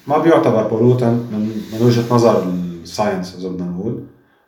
[0.06, 2.44] ما بيعتبر pollutant من من وجهة نظر
[2.82, 4.00] ال science إذا بدنا نقول.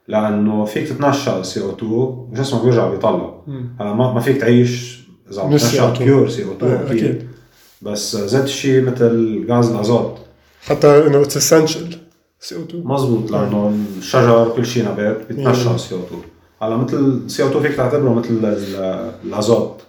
[0.08, 3.34] لأنه فيك تتنشأ CO2 وجسمك بيرجع بيطلع.
[3.80, 5.00] هلا ما ما فيك تعيش
[5.32, 5.98] إذا عم CO2.
[5.98, 7.28] pure CO2 آه، أكيد.
[7.82, 10.18] بس ذات الشيء مثل غاز الازوت
[10.66, 11.96] حتى إنه it's essential
[12.40, 15.78] CO2 مزبوط لأنه الشجر كل شيء نبات بيتنشأ مم.
[15.78, 16.20] CO2
[16.62, 19.80] هلا مثل CO2 فيك تعتبره مثل ال- الازوت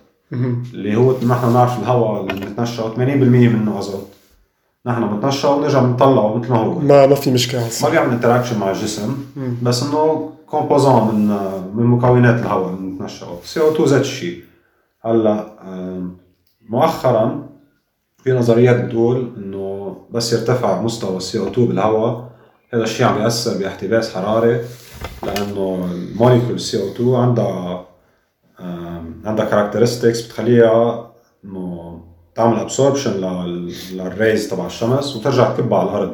[0.73, 4.07] اللي هو نحن بنعرف الهواء اللي بنتنشأ 80% منه ازوت
[4.87, 6.79] نحن بنتنشأ ونرجع بنطلعه مثل ما هو.
[6.79, 7.69] ما ما في مشكلة.
[7.83, 9.17] ما بيعمل interaction مع الجسم.
[9.61, 11.27] بس إنه composant من
[11.75, 14.43] من مكونات الهواء اللي بنتنشأه CO2 ذات الشيء
[15.05, 15.45] هلأ
[16.69, 17.49] مؤخرا
[18.23, 22.29] في نظريات بتقول إنه بس يرتفع مستوى ال CO2 بالهواء
[22.73, 24.61] هذا الشيء عم بيأثر باحتباس حراري
[25.23, 27.85] لأنه ال molecule CO2 عندها
[29.25, 31.09] عندها characteristics بتخليها
[31.45, 31.76] إنه
[32.37, 33.11] تعمل absorption
[33.93, 36.13] لل rays تبع الشمس وترجع تكبها على الأرض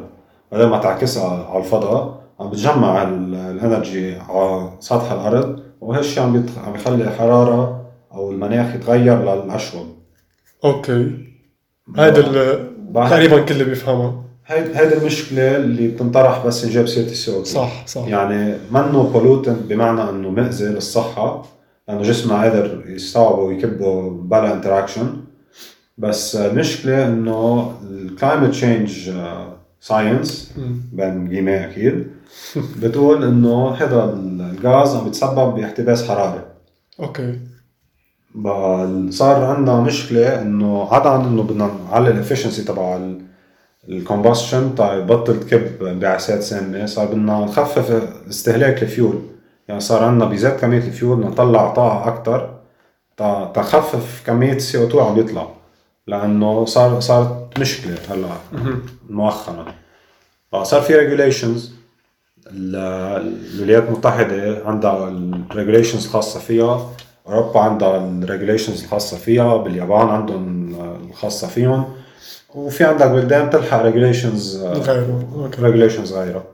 [0.52, 2.24] بدل ما تعكسها على الفضاء.
[2.40, 7.80] عم بتجمع ال- ال energy على سطح الأرض وهالشيء عم بيتخ- عم يخلي الحراره
[8.12, 9.86] أو المناخ يتغير للاشوب
[10.64, 11.10] okay.
[11.86, 14.14] بعد- تقريبا كل اللي بيفهمها
[14.46, 18.06] هيدي هيدي المشكلة اللي بتنطرح بس نجيب سيرة ال C صح صح.
[18.06, 21.42] يعني منه pollutant بمعنى إنه مأذي للصحة
[21.88, 25.16] لأنه جسمنا قادر يستوعبه ويكبه بلا interaction
[25.98, 29.10] بس المشكلة إنه ال climate change
[29.80, 30.52] science.
[30.92, 32.06] بين جيمي أكيد
[32.56, 36.42] بتقول إنه هذا الغاز عم بيتسبب باحتباس حراري
[37.00, 37.38] okay.
[39.10, 43.00] صار عندنا مشكلة إنه عدا عن إنه بدنا نعلي ال efficiency تبع
[43.88, 46.86] ال combustion تا يبطل تكب انبعاثات سامة.
[46.86, 49.22] صار بدنا نخفف استهلاك الفيول.
[49.68, 52.60] يعني صار عندنا بذات كمية الفيول نطلع طاقة أكثر
[53.54, 55.48] تخفف كمية ال CO2 عم يطلع.
[56.06, 58.28] لأنه صار صارت مشكلة هلا
[59.10, 59.66] مؤخرا.
[60.52, 61.74] فصار في regulations
[62.46, 66.90] الولايات المتحدة عندها ال regulations الخاصة فيها
[67.28, 70.74] أوروبا عندها ال regulations الخاصة فيها باليابان عندهم
[71.10, 71.84] الخاصة فيهم
[72.54, 74.64] وفي عندك بلدان بتلحق regulations
[75.58, 76.44] regulations غيرها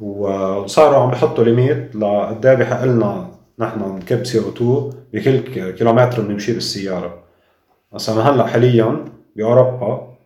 [0.00, 5.38] وصاروا عم بيحطوا limit لقد إيه بحق لنا نحن نكب CO2 بكل
[5.72, 7.25] كيلومتر بنمشي بالسيارة.
[7.96, 9.04] مثلا هلأ حاليا
[9.36, 10.16] باوروبا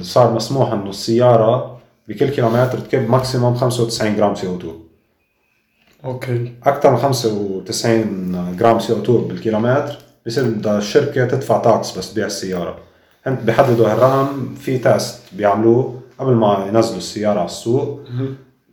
[0.00, 6.52] صار مسموح إنه السيارة بكل كيلومتر تكب maximum 95 جرام CO2 okay.
[6.64, 12.78] أكثر من 95 جرام CO2 بالكيلومتر بصير بدها الشركة تدفع tax بس تبيع السيارة.
[13.26, 18.00] هن بيحددوا هالرقم في test بيعملوه قبل ما ينزلوا السيارة على السوق.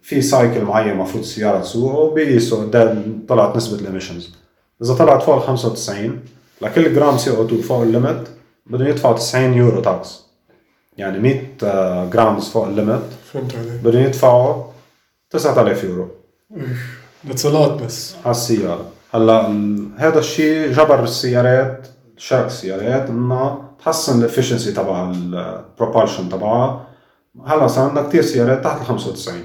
[0.01, 4.35] في cycle معين المفروض السيارة تسوقه وبيقيسوا قد طلعت نسبة ال emissions
[4.83, 6.19] إذا طلعت فوق ال 95
[6.61, 8.27] لكل جرام CO2 فوق ال limit
[8.65, 10.23] بدهم يدفعوا 90 يورو tax
[10.97, 13.03] يعني 100 grams فوق ال limit.
[13.33, 13.81] فهمت عليك.
[13.83, 14.63] بدهم يدفعوا
[15.29, 16.07] 9000 يورو.
[17.27, 18.15] that's بس.
[18.25, 19.47] على السيارة هلا
[19.97, 21.87] هذا الشيء جبر السيارات
[22.17, 26.87] شركة السيارات انها تحسن ال efficiency تبع ال propulsion تبعها.
[27.45, 29.41] هلأ صار عندنا كثير سيارات تحت ال 95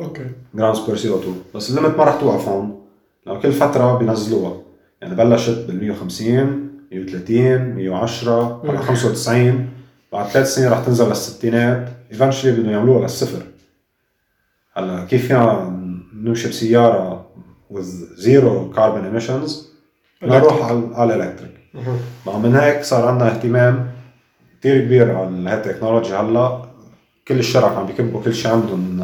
[0.00, 0.26] okay.
[0.54, 2.80] grams per CO2 بس ال limit ما رح توقف هون
[3.26, 4.56] لأنه كل فترة بينزلوها.
[5.04, 9.68] يعني بلشت بال 150 130 110 هلا 95
[10.12, 11.88] بعد ثلاث سنين رح تنزل للستينات.
[12.12, 13.42] eventually بدهم يعملوها للصفر.
[14.72, 15.76] هلا كيف فينا
[16.14, 17.26] نمشي بسيارة
[17.72, 19.50] with zero carbon emissions
[20.22, 21.54] نروح على على ال electric.
[22.26, 23.90] مع من هيك صار عندنا اهتمام
[24.60, 26.62] كثير كبير على هالتكنولوجيا هلا
[27.28, 29.00] كل الشركات عم بيكبوا كل شيء عندهم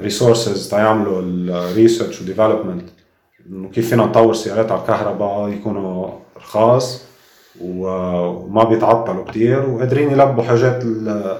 [0.00, 2.88] resources تيعملوا ال research و development
[3.50, 7.02] انه كيف فينا نطور سيارات على الكهرباء يكونوا رخاص
[7.60, 11.38] وما بيتعطلوا كثير وقادرين يلبوا حاجات ال-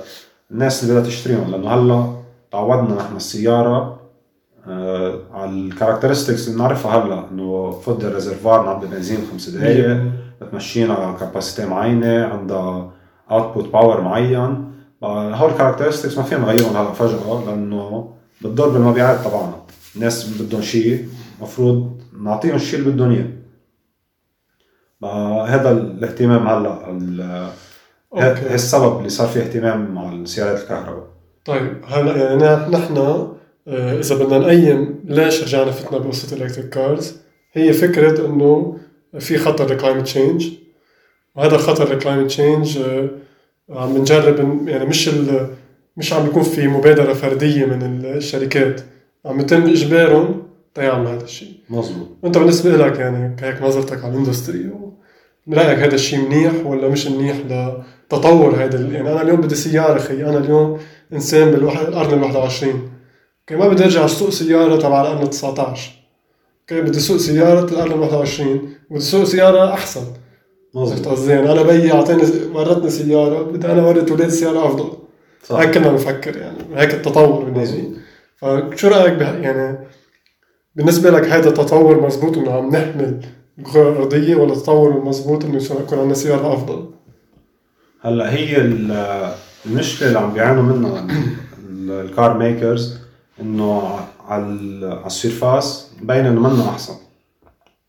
[0.51, 1.51] الناس اللي بدها تشتريهم.
[1.51, 2.07] لأنه هلأ
[2.53, 3.99] تعودنا نحن السيارة
[4.69, 10.03] آه، على ال characteristics اللي بنعرفها هلأ إنه فضي ال réservoir نعبي بنزين خمس دقائق
[10.41, 12.91] بتمشينا على capacity معينة عندها
[13.31, 14.73] output power معين.
[15.03, 18.09] آه، هول ال characteristics ما فينا نغيرهم هلأ فجأة لأنه
[18.43, 19.53] بتضر بالمبيعات تبعنا.
[19.97, 21.09] الناس بدهم شيء.
[21.47, 23.27] المفروض نعطيهم الشيء اللي بدهم إياه.
[25.03, 27.53] آه، هذا الاهتمام هلا.
[28.19, 31.07] هذا السبب اللي صار في اهتمام مع السيارات الكهرباء.
[31.45, 32.97] طيب هلا يعني نح- نحن
[33.69, 37.17] آه، إذا بدنا نقيم ليش رجعنا فتنا بقصه ال electric cars
[37.53, 38.79] هي فكرة إنه
[39.19, 40.49] في خطر ل climate change
[41.35, 42.79] وهذا الخطر ل climate change
[43.71, 45.11] عم نجرب يعني مش
[45.97, 48.81] مش عم بيكون في مبادرة فردية من الشركات.
[49.27, 50.43] عم يتم إجبارهم
[50.75, 51.53] تيعملوا هذا الشيء.
[51.71, 52.09] مظبوط.
[52.23, 54.71] وأنت بالنسبة لك يعني هيك نظرتك على ال industry
[55.47, 57.37] برايك هذا الشيء منيح ولا مش منيح
[58.09, 60.79] تطور هيدا ال- يعني أنا اليوم بدي سيارة خي أنا اليوم
[61.13, 62.71] إنسان بالواحد القرن ال 21
[63.41, 65.93] okay ما بدي أرجع اسوق سيارة تبع القرن ال 19
[66.61, 70.05] okay بدي اسوق سيارة القرن ال 21 بدي اسوق سيارة أحسن.
[70.75, 71.09] مظبوط.
[71.09, 72.23] قصدي؟ يعني أنا بيي اعطاني
[72.55, 74.93] ورتني سيارة بدي أنا ورت اولادي سيارة أفضل.
[75.47, 75.57] صح.
[75.57, 77.91] هيك كنا بنفكر يعني هيك التطور بالنسبة لي.
[78.37, 79.79] فشو رأيك يعني
[80.77, 83.21] بالنسبة لك هذا التطور مزبوط إنه عم نحمل
[83.59, 86.91] الكرة الأرضية ولا التطور المزبوط إنه يصير يكون عندنا سيارة أفضل؟
[88.01, 89.33] هلأ هي ال-
[89.67, 91.07] المشكلة اللي عم بيعانوا منها
[91.69, 92.99] ال- ال car makers
[93.41, 96.95] إنه على ال- على ال surface مبين إنه منه أحسن.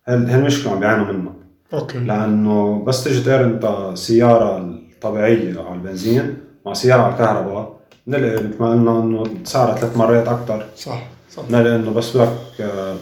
[0.07, 1.33] هال- هي المشكلة عم بيعانوا منها.
[1.73, 1.97] okay.
[1.99, 7.73] لأنه بس تيجي تقارن أنت سيارة الطبيعية على البنزين مع سيارة على الكهرباء
[8.07, 11.03] بنلاقي مثل ما قلنا إنه سعرها ثلاث مرات أكثر صح.
[11.35, 11.43] صح.
[11.49, 12.29] بنلاقي انه بس بدك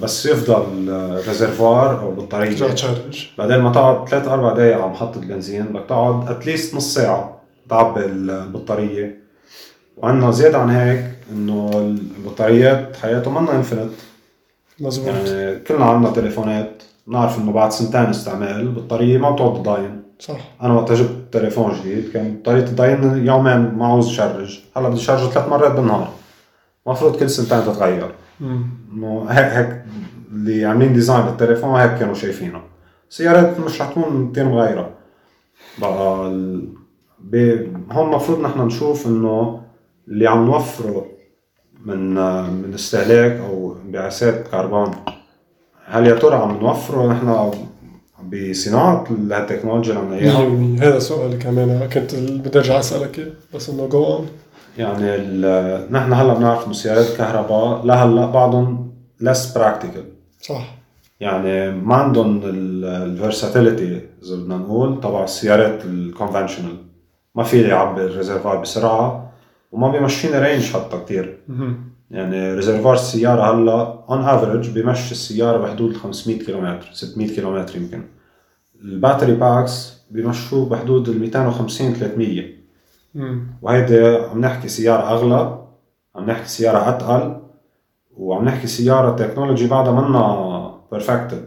[0.02, 2.56] بس يفضى ال réservoir أو البطارية.
[2.56, 3.28] charge.
[3.38, 7.42] بدل ما تقعد ثلاث أربع دقائق على محطة البنزين بدك تقعد at least نص ساعة
[7.70, 9.22] تعبي البطارية.
[9.98, 13.92] وعندنا زيادة عن هيك إنه البطاريات حياتهم منا infinite
[14.80, 20.02] مزبوط يعني كلنا عندنا تليفونات بنعرف إنه بعد سنتين استعمال البطارية ما بتقعد تضاين.
[20.20, 20.40] صح.
[20.62, 25.30] أنا وقت جبت تليفون جديد كان بطارية تضاين يومين ما عاوز charge هلأ بدي شرجه
[25.30, 26.10] ثلاث مرات بالنهار.
[26.88, 28.12] المفروض كل سنتين تتغير.
[28.42, 29.82] انه هيك هيك
[30.32, 32.62] اللي عاملين design للتليفون هيك كانوا شايفينه.
[33.10, 34.90] سيارات مش رح تكون كثير مغيرة
[35.82, 36.68] بقى ال...
[37.20, 37.36] ب...
[37.92, 39.62] هون المفروض نحن نشوف إنه
[40.08, 41.06] اللي عم نوفره
[41.86, 42.14] من
[42.52, 44.92] من استهلاك أو انبعاثات كربون
[45.86, 47.52] هل يا ترى عم نوفره نحن
[48.34, 51.90] بصناعة التكنولوجيا اللي 100% هذا سؤال كمان.
[51.94, 54.28] كنت بدي أرجع أسألك بس إنه go on
[54.78, 55.18] يعني.
[55.92, 58.92] نحن هلا بنعرف انه سيارات الكهرباء لهلا بعضهم
[59.24, 60.04] less practical
[60.42, 60.76] صح
[61.20, 66.78] يعني ما عندهم ال versatility إذا بدنا نقول تبع السيارات ال conventional
[67.36, 69.32] ما في يعبي ال réservoir بسرعة
[69.72, 71.40] وما بيمشيني range حتى كثير.
[72.12, 78.04] يعني réservoir السيارة هلا on average بيمشي السيارة بحدود 500 كيلومتر 600 كيلومتر يمكن
[78.82, 82.61] ال battery packs بيمشوه بحدود ال 250 300 مم.
[83.62, 85.62] وهيدي عم نحكي سيارة أغلى
[86.16, 87.38] عم نحكي سيارة أتقل
[88.18, 91.44] وعم نحكي سيارة technology بعدها منا perfected.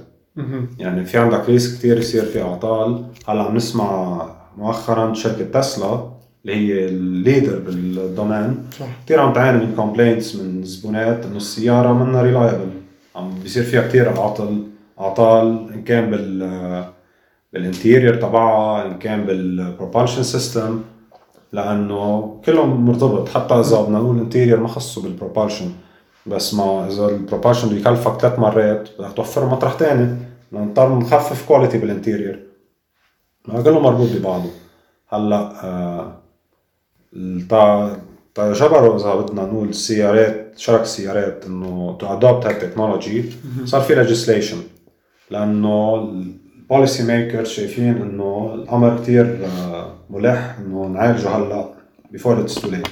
[0.78, 3.04] يعني في عندك risk كتير يصير في أعطال.
[3.28, 4.22] هلا عم نسمع
[4.56, 6.10] مؤخرا شركة تسلا
[6.44, 8.86] اللي هي ال leader بال domain صح.
[9.04, 12.70] كتير عم تعاني من complaints من زبونات إنه السيارة منا reliable
[13.16, 14.62] عم بيصير فيها كتير اعطال
[15.00, 16.84] أعطال إن كان بال
[17.52, 20.82] بال interior تبعها إن كان بال propulsion system
[21.54, 23.28] لأنه كلهم مرتبط.
[23.28, 25.70] حتى إذا بدنا نقول interior ما خصه بال propulsion
[26.26, 30.16] بس ما إذا ال propulsion بده يكلفك ثلاث مرات بدك توفر مطرح تاني.
[30.52, 32.36] نضطر نخفف quality بال interior
[33.48, 34.50] ما كله مربوط ببعضه.
[35.08, 36.20] هلأ آه
[37.50, 37.96] تا
[38.34, 43.24] تا جبروا إذا بدنا نقول السيارات شرك السيارات إنه to adopt هال technology
[43.64, 44.56] صار في legislation.
[45.30, 45.96] لأنه
[46.64, 49.48] ال policy maker شايفين إنه الأمر كثير
[50.10, 51.68] ملح إنه نعالجه هلأ
[52.10, 52.86] before it's too late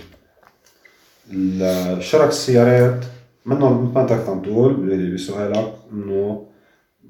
[2.02, 3.04] شرك السيارات
[3.46, 4.74] منهم مثل ما أنت كنت عم تقول
[5.14, 6.46] بسؤالك إنه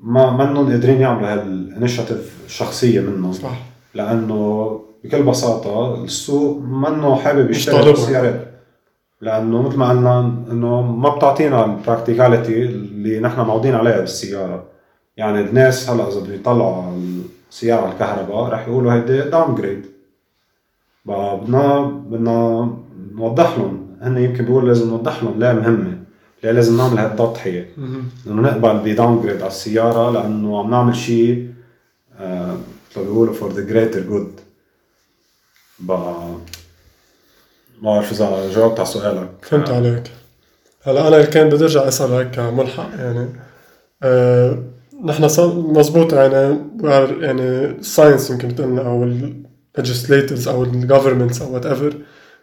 [0.03, 3.33] ما منهم قادرين يعملوا هال initiative الشخصية منهم.
[3.33, 3.59] صح.
[3.95, 7.93] لأنه بكل بساطة السوق منه حابب مش يشتري طالبها.
[7.93, 8.49] السيارات
[9.21, 14.72] لأنه مثل ما قلنا إنه ما بتعطينا ال practicality اللي نحن معودين عليها بالسيارة.
[15.17, 19.87] يعني الناس هلأ إذا بدهم يطلعوا على السيارة على الكهرباء رح يقولوا هيدي downgrade
[21.05, 22.71] بدنا بدنا
[23.15, 23.97] نوضح لهم.
[24.01, 25.99] هن يمكن بيقولوا لازم نوضح لهم ليه مهمة.
[26.45, 27.71] ليه لازم نعمل هالتضحية.
[28.27, 31.53] انه نقبل ب downgrade على السيارة لأنه عم نعمل شيء
[32.21, 32.57] آه،
[32.91, 34.41] مثل بيقولوا for the greater good
[35.79, 36.39] ما
[37.83, 39.31] بعرف إذا جاوبت على سؤالك.
[39.43, 40.11] فهمت عليك.
[40.83, 43.29] هلأ أنا كان بدي أرجع اسالك كملحق يعني
[44.03, 44.59] آه
[45.05, 45.25] نحن
[45.77, 46.59] مزبوط يعني
[47.21, 51.95] يعني ال science يمكن تقولنا أو ال legislators أو ال governments أو whatever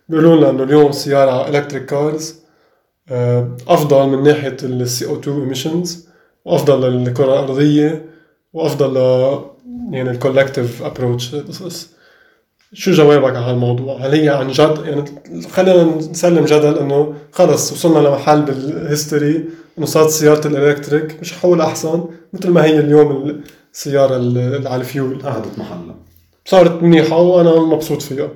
[0.10, 2.36] بيقولوا لنا إنه اليوم السياره electric cars
[3.68, 6.08] أفضل من ناحية ال CO 2 emissions
[6.46, 8.06] وأفضل للكرة الأرضية
[8.54, 8.98] وأفضل ل
[9.92, 11.36] يعني ال collective approach
[12.74, 15.06] شو جوابك على هالموضوع؟ هل هي عن جد يعني
[15.50, 19.46] خلينا نسلم جدل إنه خلص وصلنا لمحل بال history
[19.80, 23.42] انه صارت سيارة ال electric مش حول أحسن مثل ما هي اليوم
[23.74, 25.96] السياره اللي على الفيول اخذت محلها
[26.46, 28.30] صارت منيحة وأنا مبسوط فيها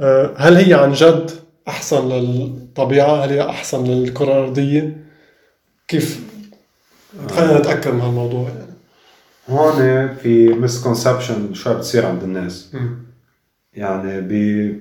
[0.00, 1.30] أه، هل هي عن جد
[1.68, 5.04] أحسن للطبيعة؟ هل هي أحسن للكرة الأرضية؟
[5.88, 6.20] كيف؟
[7.30, 8.72] خلينا نتأكد من هالموضوع يعني
[9.48, 12.72] هون في مسكونسبشن شوي بتصير عند الناس.
[13.72, 14.20] يعني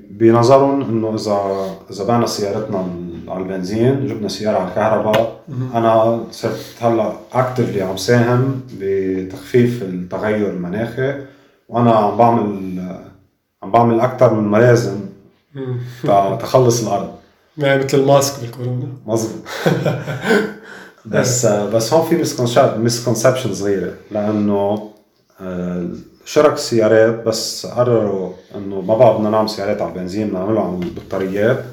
[0.09, 5.39] بنظرهم إنه اذا إذا بعنا سيارتنا على البنزين جبنا سيارة على الكهرباء.
[5.73, 11.13] أنا صرت هلأ اكتفلي عم ساهم بتخفيف التغير المناخي
[11.69, 12.79] وأنا عم بعمل
[13.63, 14.99] عم بعمل أكثر من ما لازم
[15.55, 15.77] مم.
[16.03, 17.09] تا- تخلص الأرض.
[17.57, 18.87] يعني مثل الماسك بالكورونا.
[19.05, 19.41] مظبوط.
[21.05, 22.15] بس بس هون في
[22.79, 24.89] مسكونسبشن صغيرة لأنه
[25.41, 25.87] آه،
[26.25, 30.75] شرك السيارات بس قرروا إنه ما بقى بدنا نعمل سيارات على البنزين بدنا نعملها على
[30.75, 31.63] البطاريات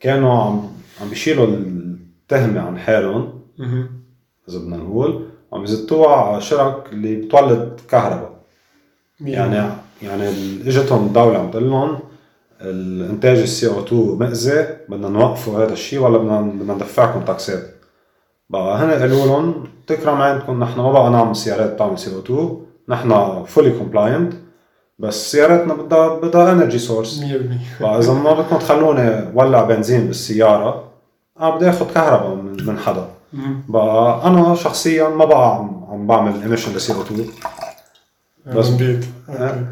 [0.00, 0.68] كانوا عم
[1.00, 3.40] عم بيشيلوا التهمة عن حالهم.
[4.48, 8.38] إذا بدنا نقول عم يزتوها على شرك اللي بتولد كهرباء.
[9.20, 9.70] يعني
[10.02, 10.28] يعني
[10.66, 11.98] إجتهم الدولة عم تقول لهم
[12.60, 17.74] الإنتاج ال CO2 مأذي بدنا نوقفوا هذا الشيء ولا بدنا بدنا ندفعكم تاكسات.
[18.50, 23.70] بقى هن قالوا لهم تكرم عندكم نحن ما بقى نعمل سيارات بتعمل CO2 نحن fully
[23.70, 24.32] compliant
[24.98, 27.20] بس سياراتنا بدها بدها energy source
[27.80, 30.87] 100% بقى إذا ما بدكم تخلوني ولع بنزين بالسيارة
[31.40, 33.06] أنا بدي آخذ كهرباء من حدا.
[33.68, 37.26] بقى أنا شخصيا ما بقى عم عم بعمل emission ل CO2
[38.46, 39.04] بس- من بيت.
[39.28, 39.64] أوكي.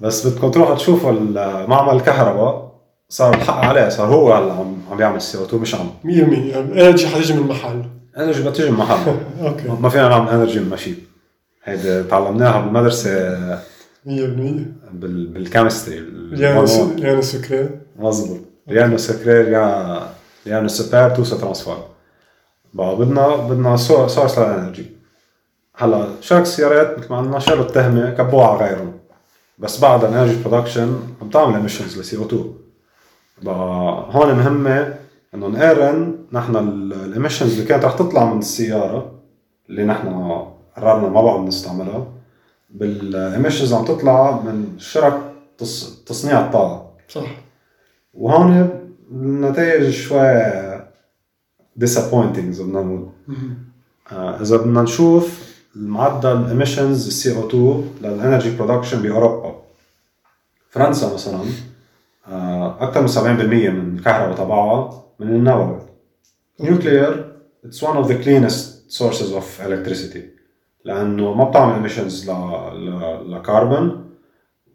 [0.00, 1.12] بس بدكم تروحوا تشوفوا
[1.68, 2.68] معمل الكهرباء
[3.08, 5.90] صار الحق عليه صار هو هلا عم عم يعمل CO2 مش عم.
[6.04, 7.82] 100% يعني ال energy حتيجي من محل
[8.18, 8.96] energy بدها تيجي من محل
[9.46, 9.68] أوكي.
[9.80, 10.94] ما فينا نعمل energy من ما شي
[11.64, 13.10] هيدي تعلمناها بالمدرسة.
[14.06, 14.08] 100%
[14.92, 16.66] بال بالكيمستري ليانا
[16.96, 18.40] ليانا سكري مظبوط
[18.70, 20.00] ريانو سكرير ريان
[20.48, 21.76] ريانو سوبر تو سو ترانسفور
[22.74, 24.86] بقى بدنا بدنا source لل energy
[25.76, 28.92] هلا شركة السيارات مثل ما قلنا شالوا التهمة كبوها على غيرهم.
[29.58, 32.54] بس بعد ال energy production عم تعمل emissions ل CO2
[33.42, 33.54] بقى
[34.10, 34.94] هون مهمة
[35.34, 39.12] إنه نقارن نحن ال emissions اللي كانت رح تطلع من السيارة
[39.70, 40.08] اللي نحن
[40.76, 42.06] قررنا ما بقى بنستعملها
[42.70, 45.20] بال emissions عم تطلع من شرك
[45.62, 46.90] تص- تصنيع الطاقة.
[47.08, 47.26] صح.
[48.14, 48.77] وهون
[49.12, 50.78] النتائج شوي
[51.80, 53.08] disappointing اذا بدنا نقول
[54.12, 59.54] اذا بدنا نشوف المعدل emissions ال CO2 لل energy production باوروبا
[60.70, 61.40] فرنسا مثلا
[62.80, 63.18] أكثر من 70%
[63.70, 65.78] من الكهرباء تبعها من النووي
[66.60, 67.32] nuclear
[67.64, 70.18] it's one of the cleanest sources of electricity.
[70.84, 71.82] لأنه ما بتعمل
[72.74, 74.07] ل- لكربون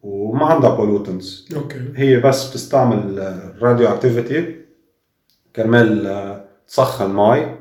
[0.04, 1.56] وما عندها pollutants.
[1.56, 1.94] أوكي.
[1.96, 4.56] هي بس بتستعمل ال radioactivity
[5.56, 7.56] كرمال آه، تسخن مي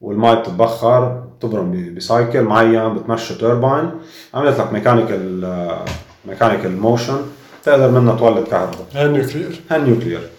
[0.00, 1.04] والمي بتتبخر
[1.38, 3.90] بتبرم ب- ب cycle معين بتمشي توربين
[4.34, 5.76] عملت لك mechanical
[6.24, 7.18] mechanical motion
[7.62, 8.86] تقدر منها تولد كهرباء.
[8.94, 10.30] هاي nuclear هال nuclear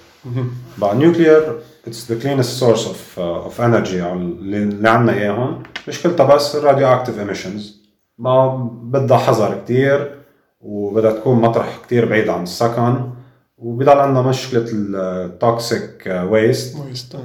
[0.77, 5.63] بقى nuclear it's the cleanest source of of energy اللي عندنا إياهم.
[5.87, 7.81] مشكلتها بس ال radioactive emissions
[8.17, 10.16] ما بدها حذر كتير.
[10.67, 13.09] وبدها تكون مطرح كتير بعيد عن السكن
[13.57, 17.19] وبضل عندنا مشكلة ال toxic waste waste آه.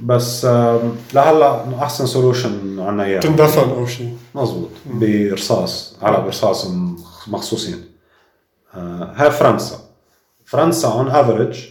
[0.00, 0.80] بس آه،
[1.14, 4.68] لهلأ أحسن solution عندنا اياه تندفن أو شيء مزبوط.
[4.86, 6.70] برصاص على برصاص
[7.28, 7.84] مخصوصين.
[8.74, 9.78] آه، هاي فرنسا.
[10.44, 11.64] فرنسا on average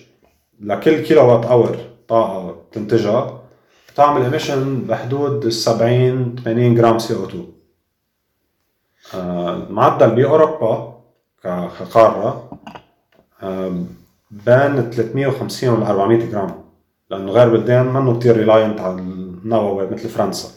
[0.59, 3.41] لكل kilowatt hour طاقة بتنتجها
[3.93, 7.47] بتعمل emission بحدود ال 70 80 جرام CO2
[9.13, 10.96] آه، المعدل بأوروبا
[11.47, 12.49] ك- كقارة
[13.43, 13.83] آه،
[14.31, 16.63] بين 350 وال 400 جرام
[17.09, 20.49] لأنه غير بلدان منه كثير reliant على النووي مثل فرنسا.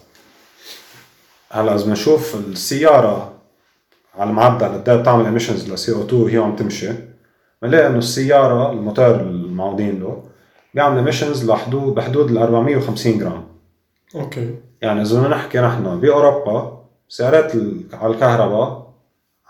[1.53, 3.33] هلأ إذا بنشوف السيارة
[4.19, 6.89] على المعدل قد إيه بتعمل emissions ل CO2 وهي عم تمشي
[7.63, 10.23] بنلاقي إنه السيارة الموتور المعودين له
[10.75, 13.45] بيعمل emissions لحدود بحدود ال 450 جرام.
[14.15, 14.55] أوكي.
[14.83, 17.53] يعني إذا بدنا نحكي نحن بأوروبا سيارات
[17.93, 18.90] على الكهرباء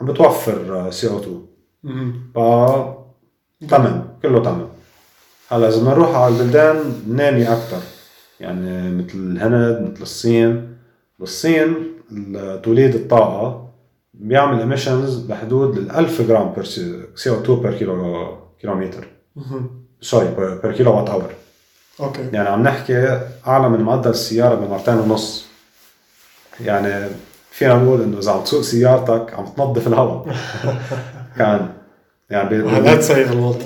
[0.01, 1.46] عم بتوفر CO2
[1.82, 2.22] مهم.
[2.34, 2.38] ف
[3.70, 4.68] تمام كله تمام.
[5.51, 6.76] هلا إذا بدنا نروح على البلدان
[7.07, 7.80] النامية أكثر
[8.40, 10.76] يعني مثل الهند مثل الصين.
[11.18, 11.74] بالصين
[12.12, 13.68] ال- توليد الطاقة
[14.14, 19.07] بيعمل emissions بحدود ال 1000 جرام per CO2 per كيلو كيلومتر.
[20.01, 21.32] sorry per kilowatt hour
[22.01, 22.22] أوكي.
[22.32, 25.46] يعني عم نحكي أعلى من معدل السيارة بمرتين ونص.
[26.61, 27.11] يعني
[27.61, 30.26] فينا نقول انه إذا عم تسوق سيارتك عم تنظف الهواء.
[31.38, 31.68] كان
[32.30, 33.64] يعني بال- هذا سيء الوضع.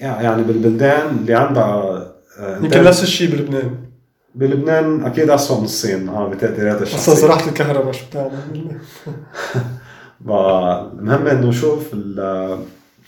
[0.00, 1.64] يعني بالبلدان اللي عندها
[2.38, 3.70] آه، يمكن نفس الشيء بلبنان.
[4.34, 6.08] بلبنان أكيد اسوء من الصين.
[6.08, 7.14] آه بتقديرات أصلا الشخصية.
[7.14, 8.30] صراحة الكهرباء شو بتعمل؟
[11.00, 12.58] المهم إنه نشوف ال-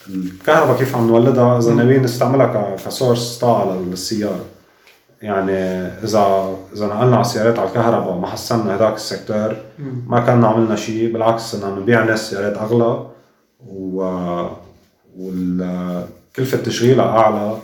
[0.08, 4.44] الكهرباء كيف عم نولدها إذا ناويين نستعملها ك source طاقة للسيارة.
[5.22, 5.52] يعني
[6.04, 9.56] اذا إذا نقلنا على السيارات على الكهرباء وما حسنا هذاك ال sector
[10.06, 13.06] ما كنا عملنا شيء بالعكس عم نبيع ناس سيارات أغلى
[13.66, 14.02] و
[15.18, 17.56] وكلفة تشغيلها أعلى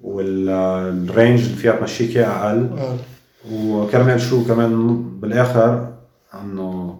[0.00, 2.70] وال range اللي فيها تمشيك أقل.
[2.78, 2.96] آه.
[3.52, 5.88] وكرمال شو؟ كمان بالآخر
[6.42, 6.98] إنه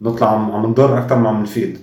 [0.00, 1.78] نطلع عم نضر أكثر ما عم نفيد.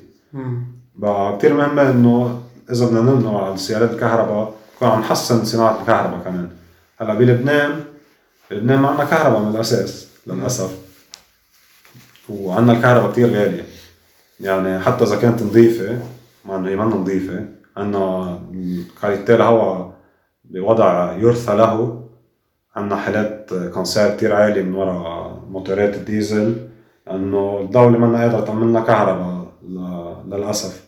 [0.95, 2.39] بقى كتير مهم إنه
[2.71, 6.49] إذا بدنا ننقل على السيارات الكهرباء نكون عم نحسن صناعة الكهرباء كمان.
[7.03, 7.83] هلا بلبنان
[8.51, 10.77] بلبنان ما عندنا كهرباء من الأساس للأسف.
[12.29, 13.65] وعندنا الكهرباء كتير غالية.
[14.39, 15.99] يعني حتى إذا كانت نظيفة
[16.45, 17.45] مع إنه هي منا نظيفة
[17.77, 18.39] عندنا
[19.01, 19.93] كاليتي الهواء
[20.43, 22.03] بوضع يرثى له.
[22.75, 26.67] عندنا حالات كانسير كتير عالية من وراء موتورات الديزل.
[27.07, 29.45] لأنه الدولة منا قادرة تعمل لنا كهرباء
[30.27, 30.83] للأسف.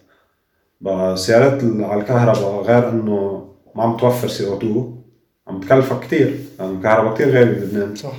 [0.82, 5.05] بقى السيارات اللي على الكهرباء غير إنه ما عم توفر سي أو 2
[5.48, 6.40] عم تكلفك كتير.
[6.60, 8.14] لأنه الكهرباء كتير غالية بلبنان صح.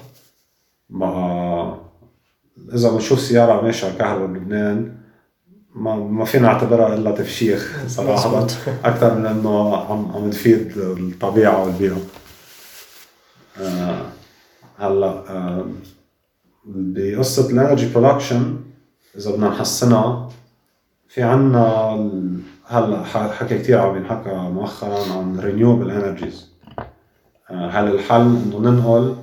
[0.91, 1.77] بقى
[2.74, 4.93] إذا بنشوف سيارة ماشية على الكهرباء بلبنان
[5.74, 8.47] ما ما فينا نعتبرها إلا تفشيخ صراحة.
[8.85, 11.99] أكثر من إنه عم عم تفيد الطبيعة والبيئة.
[13.61, 14.03] آه
[14.79, 15.66] هلا آه
[16.64, 18.57] بقصة ال energy production
[19.16, 20.31] إذا بدنا نحسنها
[21.09, 21.93] في عنا
[22.66, 26.51] هلا حكي كثير عم ينحكى مؤخرا عن renewable energies
[27.51, 29.17] هل الحل إنه ننقل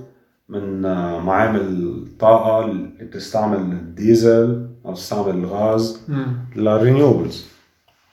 [0.50, 6.02] من آه، معامل الطاقة اللي بتستعمل الديزل أو تستعمل الغاز.
[6.56, 7.46] لل renewables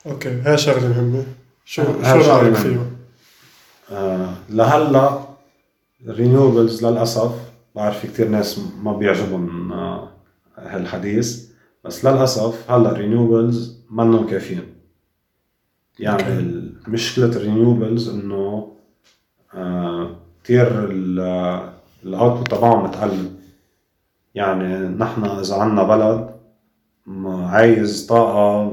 [0.07, 1.23] أوكي هاي شغلة مهمة
[1.65, 2.55] شو شو شغلة رأيك مهمة.
[2.63, 2.85] فيها؟
[3.91, 5.19] آه لهلا
[6.07, 7.31] ال renewables للأسف
[7.75, 10.09] بعرف في كتير ناس ما بيعجبهم آه
[10.57, 11.49] هالحديث
[11.83, 14.63] بس للأسف هلا ال renewables منهم كافيين
[15.99, 18.71] يعني مشكلة ال renewables إنه
[20.43, 20.67] كتير
[22.05, 23.35] ال output تبعهم متقلب
[24.35, 26.29] يعني نحن إذا عنا بلد
[27.27, 28.71] عايز طاقة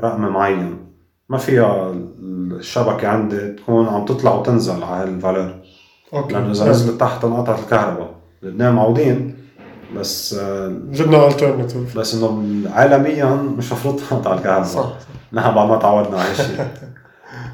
[0.00, 0.78] رقم معين
[1.28, 5.54] ما فيها الشبكة عندي تكون عم تطلع وتنزل على هال valeur
[6.14, 6.34] okay.
[6.34, 8.14] لأنه إذا نزلت تحت انقطعت الكهرباء.
[8.42, 9.36] لبنان معودين
[9.96, 10.34] بس
[10.90, 14.64] جبنا alternative بس إنه عالميا مش مفروض تنقطع الكهرباء.
[14.64, 14.92] صح.
[15.32, 16.66] نحن بعد ما تعودنا على هالشيء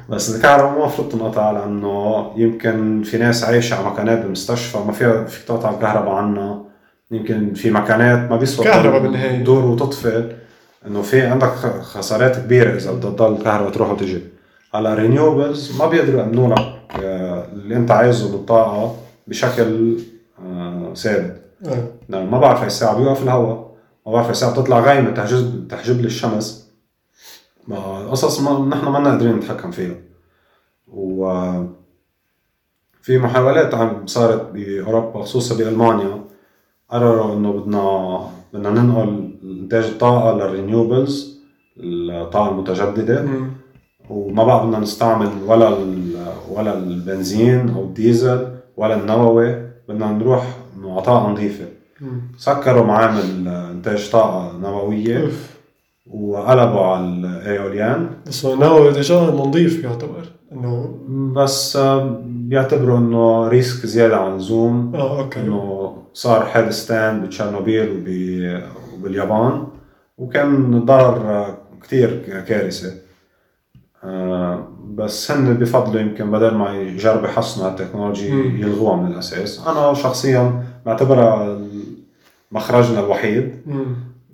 [0.09, 5.25] بس الكهرباء ما المفروض تنقطع لأنه يمكن في ناس عايشة على مكنات بالمستشفى ما فيها
[5.25, 6.63] في تقطع الكهرباء عنا.
[7.11, 9.43] يمكن في مكانات ما بيسوى كهرباء بالنهاية.
[9.43, 10.23] دور وتطفئ.
[10.87, 11.47] إنه في عندك
[11.81, 14.21] خسارات كبيرة إذا بدها تضل الكهرباء تروح وتجي.
[14.75, 18.95] هلا رينيوبلز ما بيقدروا يامنوا لك آه، اللي أنت عايزه بالطاقة
[19.27, 19.97] بشكل
[20.45, 21.41] آه، ثابت.
[21.65, 22.23] آه.
[22.23, 23.71] ما بعرف هاي الساعة بيوقف الهواء
[24.05, 26.68] ما بعرف هاي الساعة بتطلع غايمة تحجب تحجب لي الشمس.
[27.69, 29.95] ما قصص ما نحن ما قادرين نتحكم فيها.
[30.87, 31.23] و
[33.01, 36.23] في محاولات عم صارت بأوروبا خصوصا بألمانيا
[36.89, 38.19] قرروا إنه بدنا
[38.53, 41.39] بدنا ننقل إنتاج الطاقة لل renewables
[41.77, 43.21] الطاقة المتجددة.
[43.21, 43.49] مم.
[44.09, 45.69] وما بقى بدنا نستعمل ولا
[46.49, 48.47] ولا البنزين أو الديزل
[48.77, 50.57] ولا النووي بدنا نروح
[51.29, 51.65] نظيفة.
[52.01, 52.21] مم.
[52.37, 55.21] سكروا معامل إنتاج طاقة نووية.
[55.23, 55.58] أوف.
[56.09, 58.09] وقلبوا على ال éoliennes.
[58.27, 60.95] بس هو نووي déjà نظيف يعتبر إنه
[61.35, 61.77] بس
[62.25, 65.39] بيعتبروا إنه risk زيادة عن اللزوم آه okay.
[65.39, 68.61] إنه صار حادثتين بتشيرنوبيل وب-
[68.99, 69.63] وباليابان.
[70.17, 72.93] وكان ضرر كثير كارثة.
[74.03, 78.57] آه، بس هن بفضلوا يمكن بدل ما يجربوا يحسنوا هال technology مم.
[78.57, 79.67] يلغوها من الأساس.
[79.67, 81.59] أنا شخصيا بعتبرها
[82.51, 83.51] مخرجنا الوحيد.
[83.65, 83.85] مم.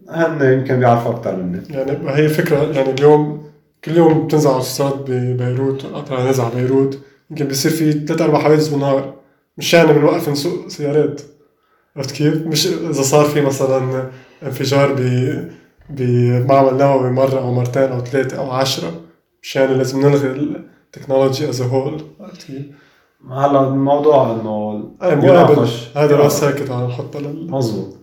[0.09, 3.45] هن يمكن بيعرفوا أكثر مني يعني هي فكرة يعني اليوم
[3.85, 6.99] كل يوم بتنزل على الصاد ببيروت قطر نزل على بيروت
[7.31, 9.13] يمكن بيصير في ثلاث أربع حوادث بالنهار
[9.57, 11.21] مش يعني بنوقف نسوق سيارات
[11.95, 14.09] عرفت كيف؟ مش إذا صار في مثلا
[14.43, 14.99] انفجار ب
[15.89, 18.91] بمعمل نووي مرة أو مرتين أو ثلاثة أو عشرة
[19.41, 22.65] مش يعني لازم نلغي ال technology as whole عرفت كيف؟
[23.31, 24.91] هلا الموضوع إنه.
[25.95, 27.97] هذا بس هيك تعال نحطها لل مظبوط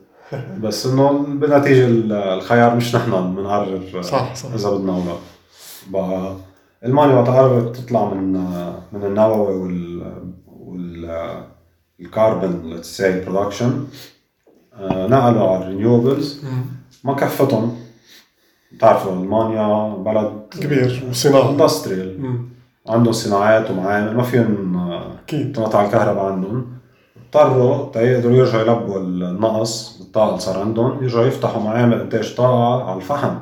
[0.60, 1.86] بس إنه بالنتيجه
[2.34, 4.52] الخيار مش نحن بنقرر صح صح.
[4.54, 5.14] إذا بدنا أو لا.
[5.90, 6.36] بقى
[6.84, 8.32] المانيا وقت قررت تطلع من
[8.92, 10.02] من النووي وال
[10.46, 11.10] وال
[12.00, 13.84] الكربون let's say production
[14.80, 16.44] نقلوا على ال renewables.
[17.04, 17.76] ما كفتهم.
[18.72, 21.50] بتعرفوا ألمانيا بلد كبير وصناعة.
[21.50, 22.38] industrial.
[22.88, 25.52] عندهم صناعات ومعامل ما فيهم آه، أكيد.
[25.56, 26.66] تنقطع الكهرباء عندهم.
[27.34, 32.96] اضطروا تيقدروا يرجعوا يلبوا النقص بالطاقة اللي صار عندهم يرجعوا يفتحوا معامل انتاج طاقة على
[32.96, 33.34] الفحم.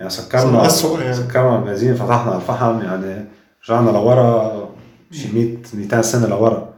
[0.00, 0.58] يعني سكرنا
[1.00, 1.14] يعني.
[1.14, 3.24] سكرنا البنزين فتحنا على الفحم يعني
[3.64, 4.52] رجعنا لورا
[5.10, 6.68] شي 100 200 سنة لورا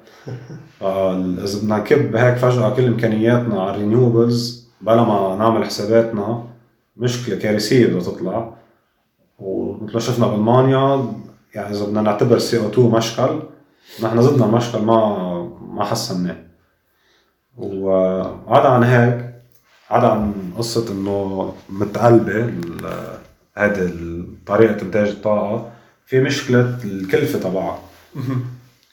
[0.81, 6.45] فال- إذا بدنا نكب هيك فجأة كل إمكانياتنا على الرينيوبلز بلا ما نعمل حساباتنا
[6.97, 8.53] مشكلة كارثية بدها تطلع
[9.39, 11.13] ومثل ما شفنا بالمانيا
[11.55, 13.39] يعني إذا بدنا نعتبر CO2 مشكل
[14.03, 15.32] نحن زدنا المشكل ما
[15.71, 16.37] ما حسناه
[17.59, 19.33] وعدا عن هيك
[19.91, 22.53] عدا عن قصة إنه متقلبة
[23.57, 23.93] هذه
[24.47, 25.71] طريقة إنتاج الطاقة.
[26.07, 27.79] في مشكلة الكلفة تبعها.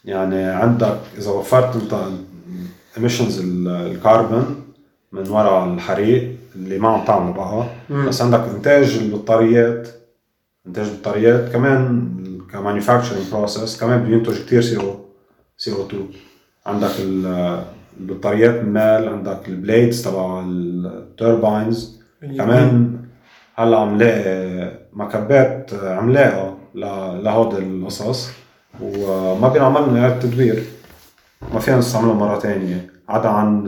[0.06, 2.02] يعني عندك إذا وفرت أنت
[2.98, 4.64] emissions الكربون
[5.12, 7.66] من وراء الحريق اللي ما عم تعمله بقى
[8.08, 9.88] بس عندك إنتاج البطاريات
[10.68, 12.10] إنتاج البطاريات كمان
[12.52, 14.96] ك manufacturing process كمان بينتج كثير سي أو
[15.58, 16.08] سي أو 2
[16.66, 16.92] عندك
[18.00, 22.02] البطاريات المال عندك ال blades تبع ال turbines
[22.38, 23.00] كمان
[23.56, 26.58] هلا عم لاقي مكبات عملاقه
[27.24, 28.30] لهود القصص
[28.82, 30.64] وما بينعمل لنا التدوير.
[31.54, 33.64] ما فينا نستعملها مرة ثانية عدا عن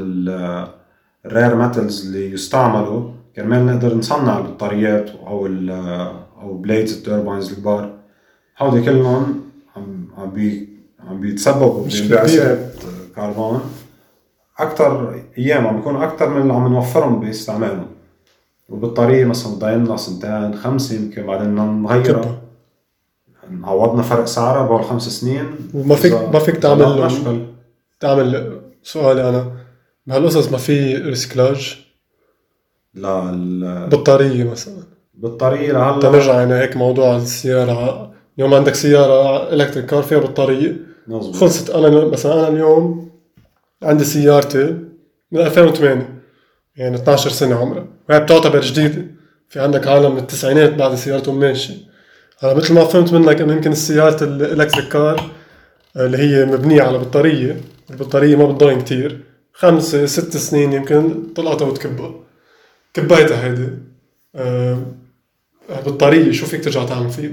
[1.26, 3.12] ال rare metals اللي يستعملوا.
[3.36, 5.70] كرمال نقدر نصنع البطاريات أو ال
[6.42, 7.94] أو blades ال turbines الكبار.
[8.60, 9.42] هودي كلهم
[9.76, 10.08] عم
[11.08, 12.74] عم بي عم بيتسببوا بانبعاثات
[13.16, 13.62] كربون
[14.60, 17.88] أكثر أيام عم بيكونوا أكثر من اللي عم نوفرهم باستعمالهم.
[18.70, 22.41] وبالطريقه مثلا ضايلنا سنتين خمسه يمكن بعدين نغيرها.
[23.64, 25.45] عوضنا فرق سعرها بقول خمس سنين.
[25.74, 27.12] وما فيك ما فيك تعمل
[27.99, 29.52] تعمل سؤالي أنا.
[30.08, 31.86] بهالقصص ما في recyclage؟
[32.93, 34.84] لا بطارية مثلا.
[35.14, 38.12] بطارية لهلا تنرجع يعني هيك موضوع السيارة.
[38.38, 41.70] اليوم عندك سيارة electric car فيها بطارية مزبوط خلصت.
[41.70, 43.09] أنا مثلا أنا اليوم
[43.84, 44.78] عندي سيارتي
[45.32, 46.22] من 2008
[46.76, 47.86] يعني 12 سنة عمرها.
[48.09, 49.05] وهي بتعتبر جديدة.
[49.49, 51.74] في عندك عالم من التسعينات بعد سيارتهم ماشي
[52.39, 55.30] هلا مثل ما فهمت منك إنه يمكن السيارة ال electric car
[55.97, 57.62] اللي هي مبنية على بطارية.
[57.89, 59.20] البطارية ما بتضاين كتير.
[59.53, 62.14] خمسة ست سنين يمكن طلعتها وتكبها.
[62.93, 63.70] كبيتها هيدي.
[64.36, 64.82] أه
[65.86, 66.32] بطارية.
[66.32, 67.32] شو فيك ترجع تعمل فيها؟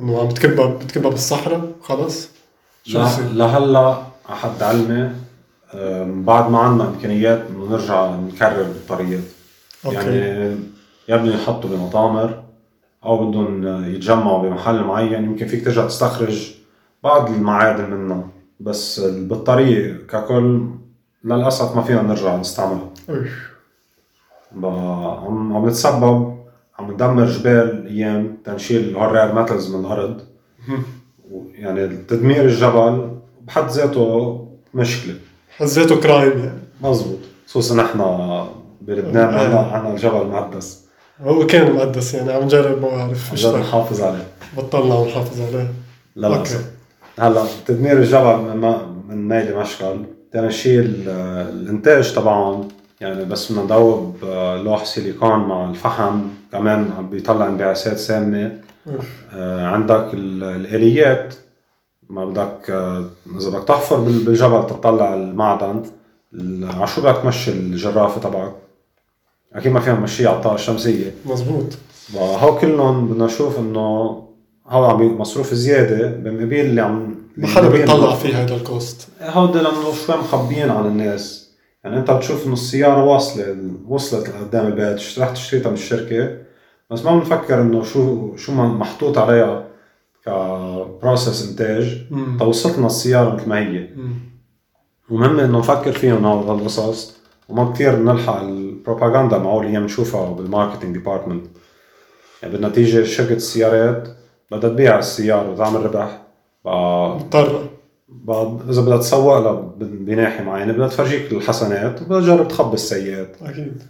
[0.00, 1.72] إنه عم بتكبها بتكبها بالصحراء.
[1.82, 2.22] خلص.
[2.22, 2.28] شو
[2.94, 5.10] لهلا حد علمي
[6.24, 9.24] بعد ما عندنا إمكانيات نرجع نكرر البطاريات
[9.84, 9.96] أوكي.
[9.96, 10.56] يعني
[11.08, 12.42] يا بدهم يحطوا بمطامر
[13.04, 16.54] أو بدهم يتجمعوا بمحل معين يمكن فيك ترجع تستخرج
[17.04, 18.28] بعض المعادن منها.
[18.60, 20.68] بس البطارية ككل
[21.24, 22.90] للأسف ما فينا نرجع نستعملها.
[24.54, 26.36] عم عم نتسبب
[26.78, 30.20] عم ندمر جبال أيام تنشيل هال rare metals من الأرض.
[31.54, 33.10] يعني تدمير الجبل
[33.46, 35.14] بحد ذاته مشكلة.
[35.50, 36.60] بحد ذاته crime يعني.
[36.82, 37.18] مزبوط.
[37.46, 37.98] خصوصا نحن
[38.80, 40.84] بلبنان عندنا عندنا الجبل مقدس.
[41.20, 44.26] هو كان مقدس يعني عم نجرب ما بعرف عم نحافظ عليه.
[44.56, 45.72] بطلنا عم نحافظ عليه.
[46.16, 46.44] لا لا
[47.18, 48.74] هلأ تدمير الجبل من
[49.08, 49.96] من ميل مشكل.
[50.32, 52.68] تنشيل الإنتاج طبعا
[53.00, 54.16] يعني بس بدنا نذوب
[54.64, 56.20] لوح سيليكون مع الفحم.
[56.52, 58.44] كمان عم بيطلع انبعاثات سامة.
[58.44, 58.69] آه
[59.62, 61.34] عندك الآليات
[62.08, 63.04] ما بدك آه
[63.36, 65.82] إذا بدك تحفر بالجبل تطلع المعدن
[66.62, 68.52] على شو بدك تمشي الجرافة تبعك؟
[69.54, 71.14] أكيد ما فينا نمشيها على الطاقة الشمسية.
[71.26, 71.66] مزبوط.
[72.16, 73.80] هو كلهم بدنا نشوف إنه
[74.66, 79.08] هو عم مصروف زيادة بمقابل اللي عم ما حدا بيطلع فيه هذا ال cost.
[79.22, 81.50] هودي لأنه شوي مخبيين عن الناس.
[81.84, 83.56] يعني أنت بتشوف إنه السيارة واصلة
[83.88, 86.36] وصلت لقدام البيت رح تشتريتها من الشركة.
[86.90, 89.64] بس ما بنفكر إنه شو شو محطوط عليها
[90.26, 91.98] ك process إنتاج.
[92.38, 93.88] توصلت لنا السيارة مثل ما هي.
[95.10, 97.16] ومهم إنه نفكر فيهم هول القصص
[97.48, 101.46] وما كثير نلحق البروباغندا معقول هي بنشوفها بال marketing department
[102.42, 104.08] يعني بالنتيجة شركه السيارات
[104.50, 106.22] بدها تبيع السيارة وتعمل ربح.
[106.64, 107.70] مضطرة.
[108.70, 113.82] إذا بدها تسوق لها بناحية معينة بدها تفرجيك الحسنات وبدها تجرب تخبي السيئات أكيد.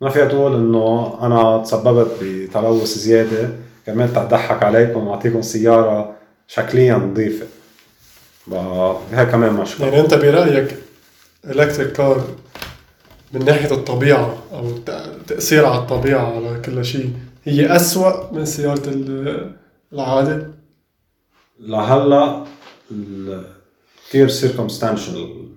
[0.00, 3.50] ما فيها تقول إنه أنا تسببت بتلوث زيادة.
[3.86, 6.14] كمان تضحك عليكم وأعطيكم سيارة
[6.48, 7.46] شكليا نظيفة.
[9.12, 10.76] هي كمان مشكله يعني أنت برأيك
[11.44, 12.24] electric car
[13.32, 17.10] من ناحية الطبيعة أو التاثير على الطبيعة على كل شيء
[17.44, 18.82] هي أسوأ من سيارة
[19.92, 20.50] العادة؟
[21.60, 22.44] لهلأ
[24.08, 25.48] كثير circumstantial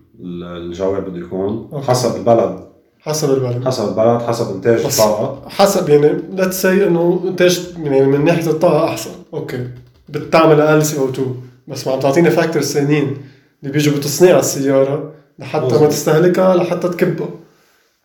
[0.43, 1.87] الجواب بده يكون okay.
[1.87, 2.66] حسب البلد
[3.07, 3.67] حسب البلد.
[3.67, 5.49] حسب البلد حسب إنتاج الطاقة.
[5.49, 9.11] حسب يعني let's say إنه إنتاج يعني من ناحية الطاقة أحسن.
[9.33, 9.67] okay.
[10.09, 11.35] بتعمل أقل سي أو 2
[11.67, 13.17] بس ما عم تعطيني فاكتور ثانيين
[13.61, 15.79] اللي بيجوا بتصنيع السيارة لحتى.
[15.79, 17.29] ما تستهلكها لحتى تكبها.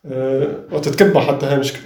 [0.07, 1.83] أه وقت تكبها حتى هي مشكلة.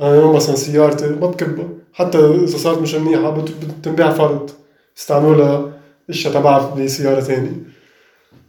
[0.00, 3.44] أنا اليوم مثلا سيارتي ما بكبها حتى إذا صارت مش منيحة
[3.80, 4.50] بتنباع فرد.
[4.98, 5.68] استعملوا
[6.10, 7.52] إشياء تبعها بسيارة ثانية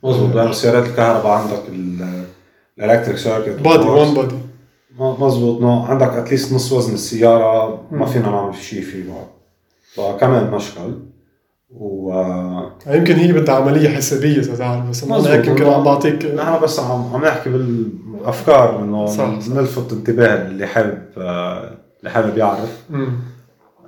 [0.04, 0.36] مظبوط.
[0.36, 1.64] لأنه سيارات الكهرباء عندك
[2.82, 4.36] الالكتريك سيركت بادي وان بادي
[5.00, 9.28] مظبوط نو عندك اتليست نص وزن السياره ما فينا نعمل شيء فيه بعد
[9.96, 10.94] فكمان مشكل
[11.80, 12.14] و
[12.88, 15.34] يمكن هي بدها عمليه حسابيه اذا تعرف بس أنا.
[15.34, 19.06] هيك يمكن عم بعطيك نحن بس عم عم نحكي بالافكار انه.
[19.50, 21.02] نلفت انتباه اللي حابب
[22.00, 23.10] اللي حابب يعرف مم.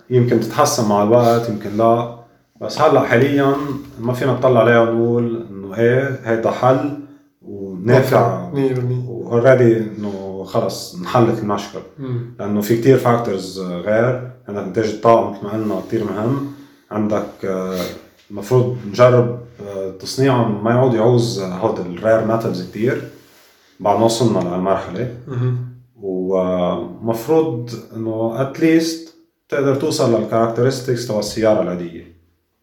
[0.09, 2.15] يمكن تتحسن مع الوقت يمكن لا
[2.61, 3.55] بس هلا حاليا
[3.99, 6.99] ما فينا نطلع عليها ونقول انه إيه هيدا حل
[7.83, 11.79] ونافع 100% واوريدي إنه خلص انحلت المشكل.
[12.39, 14.29] لأنه في كتير factors غير.
[14.47, 16.47] عندك انتاج الطاقه مثل ما قلنا كتير مهم.
[16.91, 17.81] عندك آه،
[18.31, 23.01] المفروض نجرب آه، تصنيعهم ما يعود يعوز هود ال rare metals كتير.
[23.79, 25.15] بعد ما وصلنا لهالمرحلة.
[26.01, 29.15] ومفروض إنه at least
[29.49, 32.15] تقدر توصل لل characteristics تبع السيارة العادية.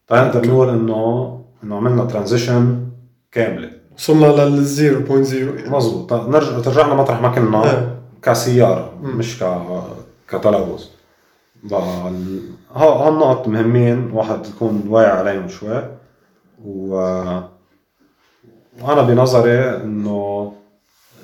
[0.07, 2.87] فنقدر نقول إنه إنه عملنا transition
[3.31, 3.80] كاملة.
[4.01, 4.67] وصلنا لل
[5.07, 8.01] 0.0 يعني مزبوط نرجع ترجعنا مطرح ما كنا إيه.
[8.23, 9.17] كسيارة مم.
[9.17, 9.61] مش ك
[10.27, 10.85] كتلوث
[12.75, 15.83] هالنقط مهمين واحد يكون واعي عليهم شوي
[16.65, 16.95] و
[18.81, 20.53] وأنا بنظري إنه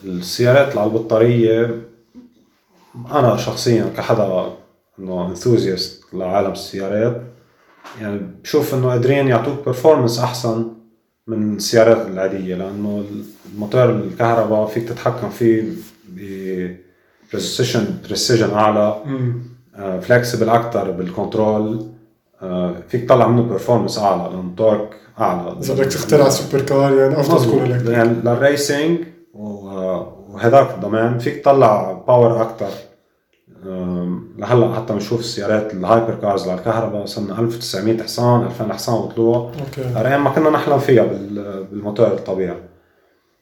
[0.03, 1.81] السيارات اللي على البطاريه
[3.11, 4.53] أنا شخصيا كحدا
[4.99, 7.21] إنه انثوزيست لعالم السيارات
[8.01, 10.76] يعني بشوف إنه قادرين يعطوك برفورمانس أحسن
[11.27, 13.03] من السيارات العادية لأنه
[13.53, 15.63] الموتور الكهرباء فيك تتحكم فيه
[17.33, 19.41] precision precision أعلى مم.
[20.01, 21.87] flexible أكثر بال control
[22.89, 25.55] فيك تطلع منه performance أعلى لأنه torque أعلى.
[25.59, 28.99] إذا بدك تخترع سوبر كار يعني أفضل تكون electric يعني لل racing
[29.33, 32.69] و- وهداك الضمان فيك تطلع power أكثر
[34.37, 39.37] لهلا حتى بنشوف السيارات ال hyper cars للكهرباء وصلنا 1900 حصان 2000 حصان وطلوع.
[39.59, 39.99] okay.
[39.99, 42.57] ارقام ما كنا نحلم فيها بال- بالموتور الطبيعي.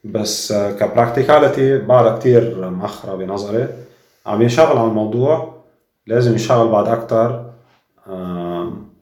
[0.04, 3.68] بس آه، ك practicality بعدها كتير مأخرة بنظري.
[4.26, 5.54] عم ينشغل على الموضوع.
[6.06, 7.50] لازم ينشغل بعد أكتر.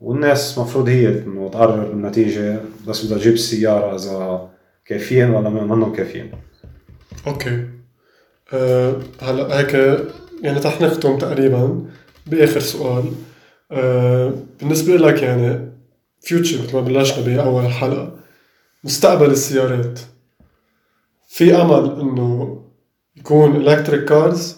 [0.01, 1.13] والناس مفروض هي
[1.53, 2.61] تقرر النتيجة.
[2.89, 4.49] بس بدها تجيب السيارة إذا
[4.87, 6.31] كافيين ولا منهم كافيين.
[7.27, 7.67] okay.
[8.53, 9.99] أه هلا هيك
[10.45, 11.85] يعني رح نختم تقريبا
[12.27, 13.05] بآخر سؤال.
[13.73, 15.73] أه بالنسبة لك يعني
[16.21, 18.13] future مثل ما بلشنا بأول حلقة
[18.85, 20.01] مستقبل السيارات
[21.29, 22.63] في أمل إنه
[23.17, 24.57] يكون electric cars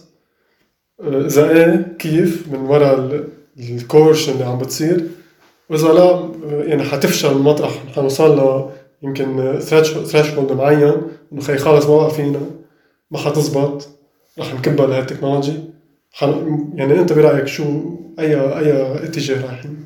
[1.01, 3.23] إذا إيه كيف من وراء
[3.59, 5.07] ال coercion اللي عم بتصير؟
[5.69, 6.31] وإذا لا آه،
[6.63, 8.69] يعني حتفشل المطرح حنوصل ل
[9.01, 11.01] يمكن threshold معين
[11.33, 12.41] إنه خي خلص ما فينا
[13.11, 13.89] ما حتزبط
[14.39, 15.73] رح نكبها لهي ال technology حن...
[16.21, 17.63] يعني أنت برأيك شو
[18.19, 19.77] أي أي اتجاه رايحين؟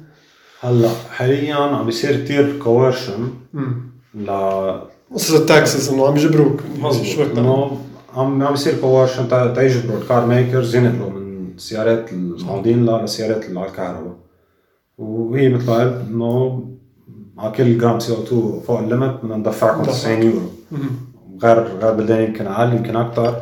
[0.61, 3.29] هلأ حاليا عم بيصير كتير coercion
[4.15, 4.31] ل
[5.13, 7.81] قصص ال taxes إنه عم يجبروك مظبوط؟ إنه
[8.13, 13.69] عم عم يصير coercion تيجبروا ال car makers ينقلوا من السيارات المعودين للسيارات اللي على
[13.69, 14.15] الكهرباء
[14.97, 16.63] وهي مثل ما قلت إنه
[17.37, 19.95] على كل جرام CO2 فوق ال limit بدنا ندفعكم ندفعك.
[19.95, 20.49] 90 يورو.
[21.43, 23.41] غير غير بلدان يمكن أقل يمكن أكثر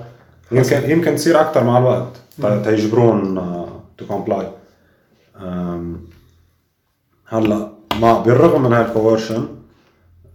[0.52, 2.22] يمكن يمكن تصير أكثر مع الوقت.
[2.42, 3.36] تيجبرون
[3.98, 4.48] to comply
[7.26, 7.72] هلا
[8.02, 9.48] مع بالرغم من هاي ال coercion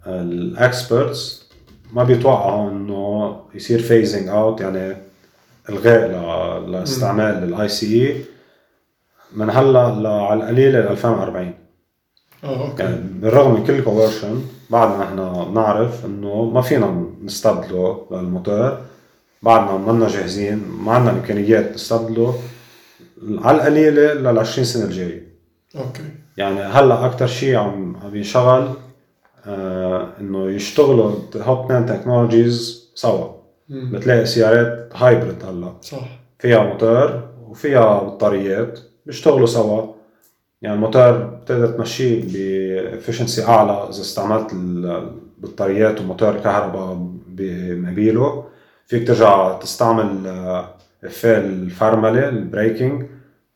[0.06, 1.44] ال experts
[1.92, 4.96] ما بيتوقعوا انه يصير phasing out يعني
[5.68, 6.08] الغاء
[6.68, 8.24] لاستعمال ال ICE
[9.36, 9.80] من هلا
[10.10, 11.54] على القليله ل 2040
[12.44, 18.78] آه okay يعني بالرغم من كل coercion بعدنا إحنا بنعرف انه ما فينا نستبدله للموتور
[19.44, 22.34] بعدنا منا جاهزين ما عندنا إمكانيات نستبدله
[23.22, 25.28] على القليلة لل 20 سنة الجاية.
[25.76, 26.02] okay.
[26.36, 28.68] يعني هلأ أكثر شيء عم عم ينشغل
[29.46, 33.28] آه إنه يشتغلوا هودي اثنين technologies سوا.
[33.68, 35.72] بتلاقي سيارات hybrid هلأ.
[35.80, 36.08] صح.
[36.38, 39.82] فيها موتور وفيها بطاريات بيشتغلوا سوا.
[40.62, 48.44] يعني الموتور بتقدر تمشيه ب efficiency أعلى إذا استعملت البطاريات وموتور الكهرباء بمبيله.
[48.86, 50.68] فيك ترجع تستعمل آه،
[51.04, 53.06] افال الفرملة ال braking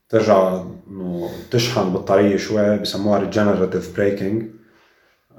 [0.08, 4.44] ترجع إنه تشحن البطاريه شوي بسموها regenerative braking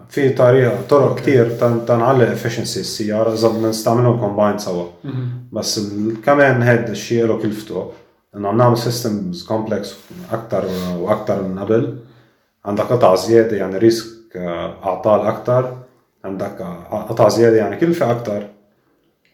[0.09, 1.15] في طريقة طرق.
[1.15, 1.49] كثير
[1.87, 4.87] تنعلي efficiency السيارة إذا بدنا نستعملهم combined سوا.
[5.51, 5.91] بس
[6.25, 7.91] كمان هذا الشيء له كلفته
[8.35, 9.93] إنه عم نعمل systems complex
[10.31, 10.65] أكثر
[10.97, 11.97] وأكثر من قبل.
[12.65, 15.77] عندك قطع زيادة يعني risk آه، أعطال أكثر
[16.25, 18.47] عندك آه، قطع زيادة يعني كلفة أكثر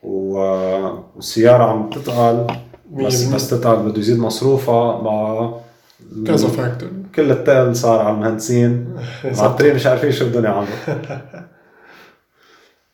[0.06, 2.48] والسيارة عم تتقل
[2.92, 5.50] بس بس تتقل بده يزيد مصروفها مع
[6.28, 8.96] كذا factor كل التقل صار على المهندسين.
[9.38, 10.68] معطلين مش عارفين شو بدهم يعملوا.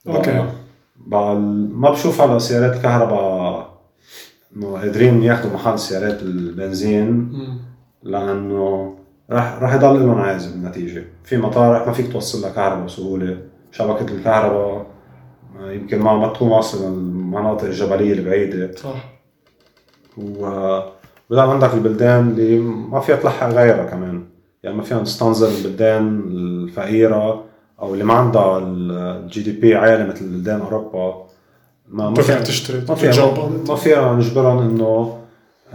[0.08, 0.46] okay
[1.08, 3.72] ما بشوف هلا سيارات الكهرباء
[4.56, 7.32] انه قادرين ياخذوا محل سيارات البنزين.
[8.04, 8.96] لأنه
[9.30, 13.38] راح راح يضل لهم عازل بالنتيجه في مطارح ما فيك توصل لها كهرباء بسهولة.
[13.72, 14.86] شبكة الكهرباء
[15.70, 18.72] يمكن ما ما تكون واصلة للمناطق الجبلية البعيدة.
[18.76, 19.10] صح.
[20.18, 20.80] و
[21.30, 24.24] بضل عندك البلدان اللي ما فيها تلحق غيرها كمان.
[24.64, 27.44] يعني ما فيها تستنظر البلدان الفقيرة
[27.82, 31.26] أو اللي ما عندها الجي دي بي عالي مثل بلدان أوروبا.
[31.88, 35.21] ما ما فيها تشتري ما فيها ما فيها نجبرهم إنه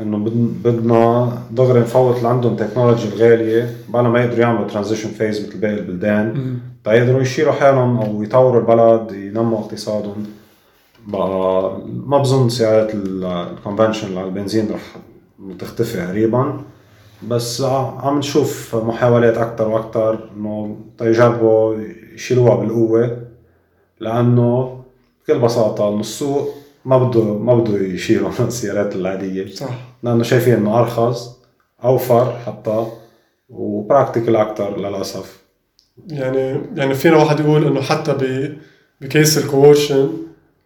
[0.01, 0.19] إنه
[0.65, 5.75] بدنا دغري نفوت اللي عندهم technology الغالية بلا ما يقدروا يعملوا transition phase مثل باقي
[5.75, 6.59] البلدان.
[6.85, 10.27] تيقدروا يشيلوا حالهم أو يطوروا البلد ينموا اقتصادهم.
[11.07, 14.97] بقى ما بظن سيارات ال conventional على البنزين رح
[15.59, 16.61] تختفي قريبا.
[17.29, 17.63] بس
[17.99, 21.77] عم نشوف محاولات أكثر وأكثر إنه تيجربوا
[22.15, 23.19] يشيلوها بالقوة
[24.01, 24.81] لأنه
[25.25, 26.49] بكل بساطة السوق
[26.87, 29.55] ما بده ما بده يشيلوا السيارات العادية.
[29.55, 29.79] صح.
[30.03, 31.37] لأنه شايفين إنه أرخص
[31.85, 32.87] أوفر حتى
[33.49, 35.43] و practical أكثر للأسف.
[36.09, 38.53] يعني يعني فينا واحد يقول إنه حتى ب
[39.01, 40.11] ب case ال coercion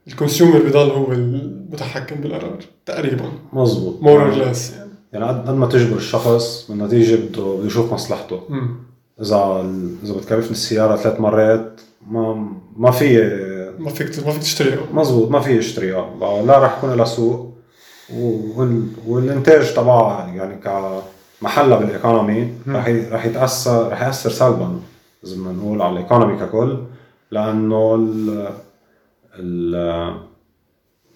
[0.09, 3.25] ال consumer بضل هو المتحكم بالقرار تقريبا.
[3.53, 4.03] مزبوط.
[4.03, 8.41] more or less يعني يعني قد ما تجبر الشخص بالنتيجة بده بده يشوف مصلحته.
[8.49, 8.77] مم.
[9.21, 9.71] إذا
[10.05, 13.19] إذا بتكلفني السيارة ثلاث مرات ما ما في
[13.81, 14.81] ما فيك ما فيك تشتريها.
[14.93, 16.11] مزبوط ما في اشتريها
[16.47, 17.51] لا راح يكون لها سوق.
[19.07, 20.55] والإنتاج تبعها يعني
[21.41, 24.81] كمحلها بالإيكونومي راح راح يتاثر راح يأثر سلبا
[25.25, 26.79] إذا بدنا نقول على الإيكونومي ككل.
[27.31, 28.49] لأنه ال
[29.35, 29.75] ال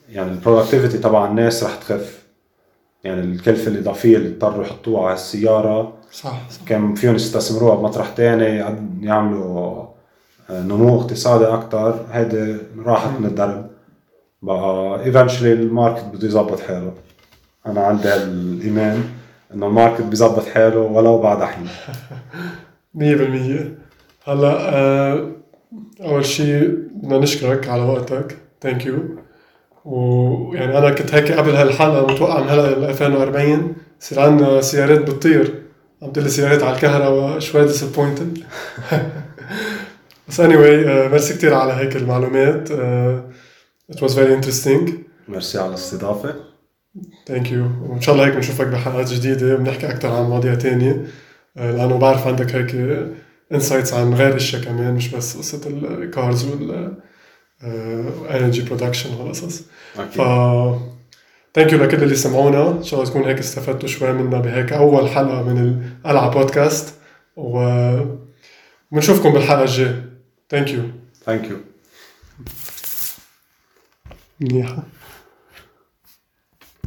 [0.09, 2.25] يعني البرودكتيفيتي تبع الناس رح تخف.
[3.05, 6.65] يعني الكلفة الإضافية اللي اضطروا يحطوها على السيارة صح, صح.
[6.67, 8.65] كان فيهم يستثمروها بمطرح تاني
[9.03, 9.85] يعملوا
[10.51, 13.66] نمو اقتصادي أكثر هيدي راحت من الدرب.
[14.42, 16.92] بقى eventually ال market بده يظبط حاله.
[17.66, 19.05] أنا عندي هالإيمان
[19.55, 21.68] إنه ال market بيظبط حاله ولو بعد حين.
[22.99, 25.30] 100% هلأ آه
[26.01, 28.36] أول شيء بدنا نشكرك على وقتك.
[28.62, 28.99] thank you
[29.84, 35.55] ويعني أنا كنت هيك قبل هالحلقة متوقع من هلأ ل 2040 يصير عندنا سيارات بتطير.
[36.03, 38.39] عم تقول سيارات على الكهرباء شوي disappointed
[40.29, 42.70] بس anyway merci كثير على هيك المعلومات
[43.91, 44.91] it was very interesting
[45.28, 46.35] merci على الاستضافه
[47.26, 49.55] thank you وان شاء الله هيك بنشوفك بحلقات جديدة.
[49.55, 51.05] وبنحكي أكثر عن مواضيع ثانية
[51.57, 52.99] آه، لأنه بعرف عندك هيك
[53.53, 56.95] insights عن غير إشياء كمان مش بس قصة ال cars وال
[58.30, 59.62] energy production وهالقصص
[59.95, 60.20] ف
[61.55, 62.70] thank you لكل اللي سمعونا.
[62.70, 65.59] إن شاء الله تكون هيك استفدتوا شوي منا بهيك أول حلقة من
[66.05, 66.95] القلعه بودكاست
[67.37, 67.59] و
[68.93, 70.14] بنشوفكم بالحلقة الجاية.
[70.51, 70.91] thank you
[71.24, 71.61] thank you
[74.40, 74.82] منيحه